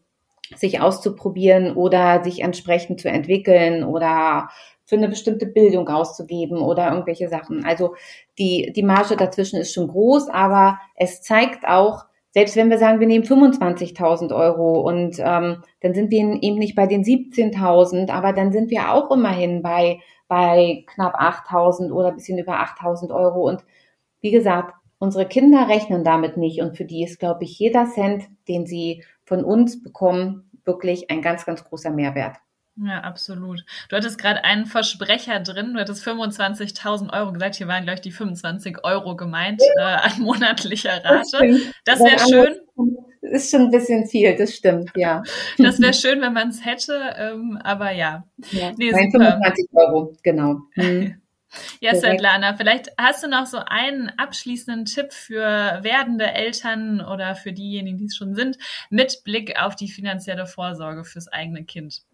sich 0.57 0.81
auszuprobieren 0.81 1.77
oder 1.77 2.25
sich 2.25 2.40
entsprechend 2.40 3.01
zu 3.01 3.09
entwickeln 3.09 3.85
oder 3.85 4.49
für 4.92 4.98
eine 4.98 5.09
bestimmte 5.09 5.46
Bildung 5.46 5.88
auszugeben 5.88 6.59
oder 6.59 6.90
irgendwelche 6.90 7.31
Sachen. 7.31 7.64
Also 7.64 7.94
die, 8.38 8.74
die 8.76 8.83
Marge 8.83 9.16
dazwischen 9.16 9.59
ist 9.59 9.72
schon 9.72 9.88
groß, 9.88 10.28
aber 10.28 10.78
es 10.96 11.22
zeigt 11.22 11.66
auch, 11.66 12.05
selbst 12.33 12.57
wenn 12.57 12.68
wir 12.68 12.76
sagen, 12.76 13.00
wir 13.00 13.07
nehmen 13.07 13.24
25.000 13.24 14.37
Euro 14.37 14.83
und 14.83 15.18
ähm, 15.18 15.62
dann 15.81 15.94
sind 15.94 16.11
wir 16.11 16.20
eben 16.42 16.59
nicht 16.59 16.74
bei 16.74 16.87
den 16.87 17.05
17.000, 17.05 18.11
aber 18.11 18.35
dann 18.35 18.52
sind 18.52 18.70
wir 18.70 18.92
auch 18.92 19.11
immerhin 19.11 19.62
bei, 19.62 20.00
bei 20.28 20.85
knapp 20.88 21.18
8.000 21.18 21.90
oder 21.90 22.09
ein 22.09 22.16
bisschen 22.16 22.37
über 22.37 22.61
8.000 22.61 23.14
Euro. 23.14 23.48
Und 23.48 23.64
wie 24.20 24.31
gesagt, 24.31 24.74
unsere 24.98 25.26
Kinder 25.26 25.70
rechnen 25.70 26.05
damit 26.05 26.37
nicht 26.37 26.61
und 26.61 26.76
für 26.76 26.85
die 26.85 27.02
ist, 27.02 27.18
glaube 27.18 27.44
ich, 27.44 27.59
jeder 27.59 27.87
Cent, 27.87 28.24
den 28.46 28.66
sie 28.66 29.05
von 29.24 29.42
uns 29.42 29.83
bekommen, 29.83 30.50
wirklich 30.66 31.11
ein 31.11 31.22
ganz, 31.22 31.46
ganz 31.46 31.64
großer 31.64 31.90
Mehrwert. 31.90 32.37
Ja, 32.76 33.00
absolut. 33.00 33.64
Du 33.88 33.96
hattest 33.96 34.18
gerade 34.18 34.44
einen 34.44 34.64
Versprecher 34.66 35.40
drin. 35.40 35.74
Du 35.74 35.80
hattest 35.80 36.06
25.000 36.06 37.12
Euro 37.12 37.32
gesagt. 37.32 37.56
Hier 37.56 37.68
waren, 37.68 37.85
glaube 37.85 37.96
ich, 37.96 38.00
die 38.00 38.12
25 38.12 38.82
Euro 38.85 39.14
gemeint 39.14 39.61
äh, 39.78 39.82
an 39.82 40.20
monatlicher 40.20 41.04
Rate. 41.04 41.61
Das, 41.85 42.00
wäre 42.00 42.18
schön. 42.18 42.61
Ist 43.20 43.50
schon 43.50 43.62
ein 43.62 43.70
bisschen 43.70 44.06
viel, 44.06 44.37
das 44.37 44.54
stimmt, 44.54 44.90
ja. 44.96 45.22
Das 45.58 45.80
wäre 45.80 45.94
schön, 45.94 46.20
wenn 46.20 46.32
man 46.32 46.48
es 46.48 46.64
hätte, 46.64 47.14
ähm, 47.16 47.58
aber 47.62 47.92
ja. 47.92 48.24
ja 48.50 48.72
nee, 48.76 48.92
25 48.92 49.68
Euro, 49.72 50.16
genau. 50.22 50.61
Mhm. 50.74 51.16
Ja, 51.80 51.94
Svetlana, 51.94 52.56
vielleicht 52.56 52.88
hast 52.96 53.22
du 53.22 53.28
noch 53.28 53.44
so 53.44 53.58
einen 53.58 54.11
abschließenden 54.16 54.87
Tipp 54.87 55.12
für 55.12 55.80
werdende 55.82 56.32
Eltern 56.32 57.02
oder 57.02 57.35
für 57.35 57.52
diejenigen, 57.52 57.98
die 57.98 58.06
es 58.06 58.16
schon 58.16 58.35
sind, 58.35 58.56
mit 58.88 59.22
Blick 59.22 59.61
auf 59.61 59.76
die 59.76 59.88
finanzielle 59.88 60.46
Vorsorge 60.46 61.04
fürs 61.04 61.28
eigene 61.28 61.64
Kind. 61.64 62.06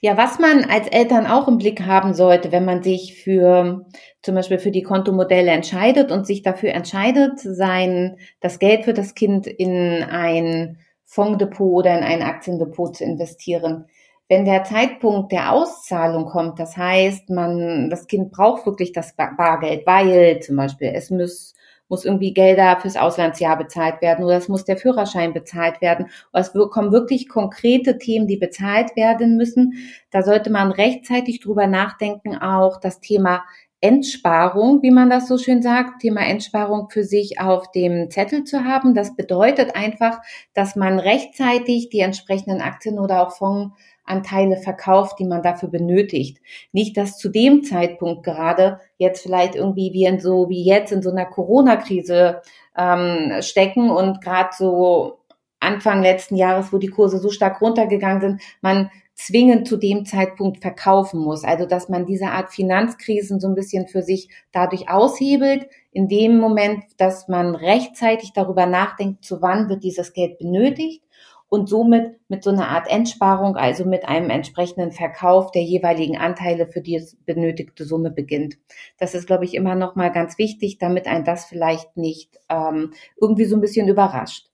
Ja, 0.00 0.16
was 0.16 0.38
man 0.38 0.64
als 0.64 0.88
Eltern 0.88 1.26
auch 1.26 1.48
im 1.48 1.58
Blick 1.58 1.82
haben 1.82 2.14
sollte, 2.14 2.52
wenn 2.52 2.64
man 2.64 2.82
sich 2.82 3.22
für 3.22 3.86
zum 4.22 4.34
Beispiel 4.34 4.58
für 4.58 4.70
die 4.70 4.82
Kontomodelle 4.82 5.50
entscheidet 5.50 6.10
und 6.10 6.26
sich 6.26 6.42
dafür 6.42 6.70
entscheidet, 6.72 7.38
sein 7.38 8.16
das 8.40 8.58
Geld 8.58 8.84
für 8.84 8.94
das 8.94 9.14
Kind 9.14 9.46
in 9.46 10.02
ein 10.02 10.78
Fondsdepot 11.04 11.84
oder 11.84 11.96
in 11.96 12.04
ein 12.04 12.22
Aktiendepot 12.22 12.96
zu 12.96 13.04
investieren. 13.04 13.86
Wenn 14.28 14.44
der 14.44 14.64
Zeitpunkt 14.64 15.30
der 15.30 15.52
Auszahlung 15.52 16.26
kommt, 16.26 16.58
das 16.58 16.76
heißt, 16.76 17.30
man, 17.30 17.90
das 17.90 18.08
Kind 18.08 18.32
braucht 18.32 18.66
wirklich 18.66 18.92
das 18.92 19.14
Bargeld, 19.14 19.86
weil 19.86 20.40
zum 20.40 20.56
Beispiel 20.56 20.90
es 20.94 21.10
muss 21.10 21.54
muss 21.88 22.04
irgendwie 22.04 22.34
Gelder 22.34 22.78
fürs 22.80 22.96
Auslandsjahr 22.96 23.56
bezahlt 23.56 24.02
werden 24.02 24.24
oder 24.24 24.36
es 24.36 24.48
muss 24.48 24.64
der 24.64 24.76
Führerschein 24.76 25.32
bezahlt 25.32 25.80
werden. 25.80 26.06
Oder 26.32 26.42
es 26.42 26.52
kommen 26.70 26.92
wirklich 26.92 27.28
konkrete 27.28 27.98
Themen, 27.98 28.26
die 28.26 28.36
bezahlt 28.36 28.96
werden 28.96 29.36
müssen. 29.36 29.74
Da 30.10 30.22
sollte 30.22 30.50
man 30.50 30.72
rechtzeitig 30.72 31.40
drüber 31.40 31.66
nachdenken, 31.66 32.36
auch 32.36 32.80
das 32.80 33.00
Thema 33.00 33.44
Entsparung, 33.80 34.82
wie 34.82 34.90
man 34.90 35.10
das 35.10 35.28
so 35.28 35.36
schön 35.36 35.62
sagt, 35.62 36.00
Thema 36.00 36.22
Entsparung 36.22 36.88
für 36.88 37.04
sich 37.04 37.40
auf 37.40 37.70
dem 37.72 38.10
Zettel 38.10 38.44
zu 38.44 38.64
haben. 38.64 38.94
Das 38.94 39.14
bedeutet 39.14 39.76
einfach, 39.76 40.18
dass 40.54 40.76
man 40.76 40.98
rechtzeitig 40.98 41.90
die 41.90 42.00
entsprechenden 42.00 42.62
Aktien 42.62 42.98
oder 42.98 43.26
auch 43.26 43.36
Fonds 43.36 43.76
Anteile 44.06 44.56
verkauft, 44.56 45.18
die 45.18 45.26
man 45.26 45.42
dafür 45.42 45.68
benötigt. 45.68 46.38
Nicht, 46.72 46.96
dass 46.96 47.18
zu 47.18 47.28
dem 47.28 47.62
Zeitpunkt 47.62 48.22
gerade 48.22 48.80
jetzt 48.96 49.22
vielleicht 49.22 49.54
irgendwie 49.54 49.92
wir 49.92 50.08
in 50.08 50.20
so 50.20 50.48
wie 50.48 50.64
jetzt 50.64 50.92
in 50.92 51.02
so 51.02 51.10
einer 51.10 51.26
Corona-Krise 51.26 52.40
ähm, 52.76 53.32
stecken 53.40 53.90
und 53.90 54.22
gerade 54.22 54.50
so 54.56 55.18
Anfang 55.60 56.02
letzten 56.02 56.36
Jahres, 56.36 56.72
wo 56.72 56.78
die 56.78 56.88
Kurse 56.88 57.18
so 57.18 57.30
stark 57.30 57.60
runtergegangen 57.60 58.20
sind, 58.20 58.42
man 58.60 58.90
zwingend 59.14 59.66
zu 59.66 59.78
dem 59.78 60.04
Zeitpunkt 60.04 60.60
verkaufen 60.60 61.18
muss. 61.20 61.42
Also 61.42 61.66
dass 61.66 61.88
man 61.88 62.04
diese 62.04 62.26
Art 62.26 62.52
Finanzkrisen 62.52 63.40
so 63.40 63.48
ein 63.48 63.54
bisschen 63.54 63.88
für 63.88 64.02
sich 64.02 64.28
dadurch 64.52 64.90
aushebelt, 64.90 65.66
in 65.90 66.08
dem 66.08 66.38
Moment, 66.38 66.84
dass 66.98 67.26
man 67.26 67.54
rechtzeitig 67.54 68.34
darüber 68.34 68.66
nachdenkt, 68.66 69.24
zu 69.24 69.40
wann 69.40 69.70
wird 69.70 69.82
dieses 69.82 70.12
Geld 70.12 70.38
benötigt 70.38 71.02
und 71.48 71.68
somit 71.68 72.16
mit 72.28 72.42
so 72.42 72.50
einer 72.50 72.68
Art 72.68 72.90
Entsparung, 72.90 73.56
also 73.56 73.84
mit 73.84 74.06
einem 74.08 74.30
entsprechenden 74.30 74.90
Verkauf 74.90 75.52
der 75.52 75.62
jeweiligen 75.62 76.16
Anteile 76.16 76.66
für 76.66 76.80
die 76.80 77.02
benötigte 77.24 77.84
Summe 77.84 78.10
beginnt. 78.10 78.56
Das 78.98 79.14
ist, 79.14 79.26
glaube 79.26 79.44
ich, 79.44 79.54
immer 79.54 79.74
noch 79.74 79.94
mal 79.94 80.10
ganz 80.10 80.38
wichtig, 80.38 80.78
damit 80.78 81.06
ein 81.06 81.24
das 81.24 81.44
vielleicht 81.44 81.96
nicht 81.96 82.38
ähm, 82.48 82.92
irgendwie 83.20 83.44
so 83.44 83.56
ein 83.56 83.60
bisschen 83.60 83.88
überrascht. 83.88 84.48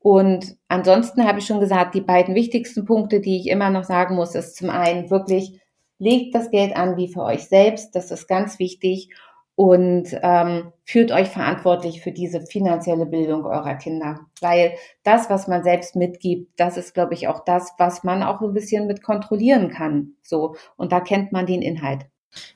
Und 0.00 0.56
ansonsten 0.68 1.26
habe 1.26 1.40
ich 1.40 1.46
schon 1.46 1.60
gesagt, 1.60 1.94
die 1.94 2.00
beiden 2.00 2.34
wichtigsten 2.36 2.84
Punkte, 2.84 3.20
die 3.20 3.36
ich 3.36 3.48
immer 3.48 3.70
noch 3.70 3.84
sagen 3.84 4.14
muss, 4.14 4.36
ist 4.36 4.56
zum 4.56 4.70
einen 4.70 5.10
wirklich, 5.10 5.60
legt 5.98 6.36
das 6.36 6.50
Geld 6.50 6.76
an 6.76 6.96
wie 6.96 7.12
für 7.12 7.22
euch 7.22 7.48
selbst. 7.48 7.96
Das 7.96 8.12
ist 8.12 8.28
ganz 8.28 8.60
wichtig 8.60 9.10
und 9.58 10.16
ähm, 10.22 10.72
fühlt 10.84 11.10
euch 11.10 11.30
verantwortlich 11.30 12.00
für 12.00 12.12
diese 12.12 12.42
finanzielle 12.42 13.06
Bildung 13.06 13.44
eurer 13.44 13.74
Kinder. 13.74 14.20
Weil 14.40 14.74
das, 15.02 15.30
was 15.30 15.48
man 15.48 15.64
selbst 15.64 15.96
mitgibt, 15.96 16.52
das 16.60 16.76
ist, 16.76 16.94
glaube 16.94 17.14
ich, 17.14 17.26
auch 17.26 17.40
das, 17.44 17.72
was 17.76 18.04
man 18.04 18.22
auch 18.22 18.40
ein 18.40 18.54
bisschen 18.54 18.86
mit 18.86 19.02
kontrollieren 19.02 19.68
kann. 19.68 20.12
So. 20.22 20.54
Und 20.76 20.92
da 20.92 21.00
kennt 21.00 21.32
man 21.32 21.44
den 21.44 21.60
Inhalt. 21.60 22.06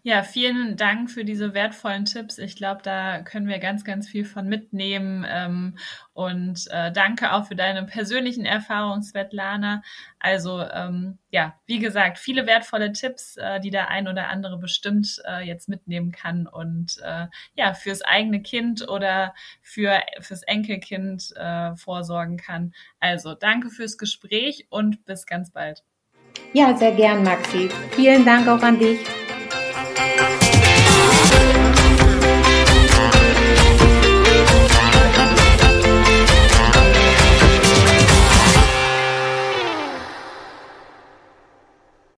Ja, 0.03 0.23
vielen 0.23 0.77
Dank 0.77 1.11
für 1.11 1.25
diese 1.25 1.55
wertvollen 1.55 2.05
Tipps. 2.05 2.39
Ich 2.39 2.57
glaube, 2.57 2.83
da 2.83 3.23
können 3.23 3.49
wir 3.49 3.59
ganz, 3.59 3.85
ganz 3.85 4.09
viel 4.09 4.25
von 4.25 4.47
mitnehmen. 4.47 5.25
Ähm, 5.29 5.79
und 6.13 6.67
äh, 6.71 6.93
danke 6.93 7.33
auch 7.33 7.47
für 7.47 7.57
deine 7.57 7.85
persönlichen 7.85 8.45
Erfahrungen, 8.45 9.03
Svetlana. 9.03 9.83
Also 10.19 10.61
ähm, 10.61 11.19
ja, 11.31 11.55
wie 11.67 11.79
gesagt, 11.79 12.19
viele 12.19 12.47
wertvolle 12.47 12.93
Tipps, 12.93 13.37
äh, 13.39 13.61
die 13.61 13.71
der 13.71 13.89
ein 13.89 14.09
oder 14.09 14.29
andere 14.29 14.59
bestimmt 14.59 15.23
äh, 15.27 15.47
jetzt 15.47 15.69
mitnehmen 15.69 16.13
kann 16.13 16.47
und 16.47 16.99
äh, 17.03 17.27
ja, 17.55 17.73
fürs 17.75 18.03
eigene 18.03 18.43
Kind 18.43 18.89
oder 18.89 19.35
für 19.63 20.01
fürs 20.21 20.43
Enkelkind 20.43 21.33
äh, 21.37 21.75
vorsorgen 21.77 22.37
kann. 22.37 22.75
Also 23.01 23.35
danke 23.35 23.71
fürs 23.71 23.97
Gespräch 23.97 24.67
und 24.69 25.05
bis 25.07 25.27
ganz 25.27 25.51
bald. 25.51 25.83
Ja, 26.53 26.77
sehr 26.77 26.93
gern, 26.93 27.23
Maxi. 27.23 27.71
Vielen 27.93 28.25
Dank 28.25 28.47
auch 28.49 28.63
an 28.63 28.79
dich. 28.79 29.01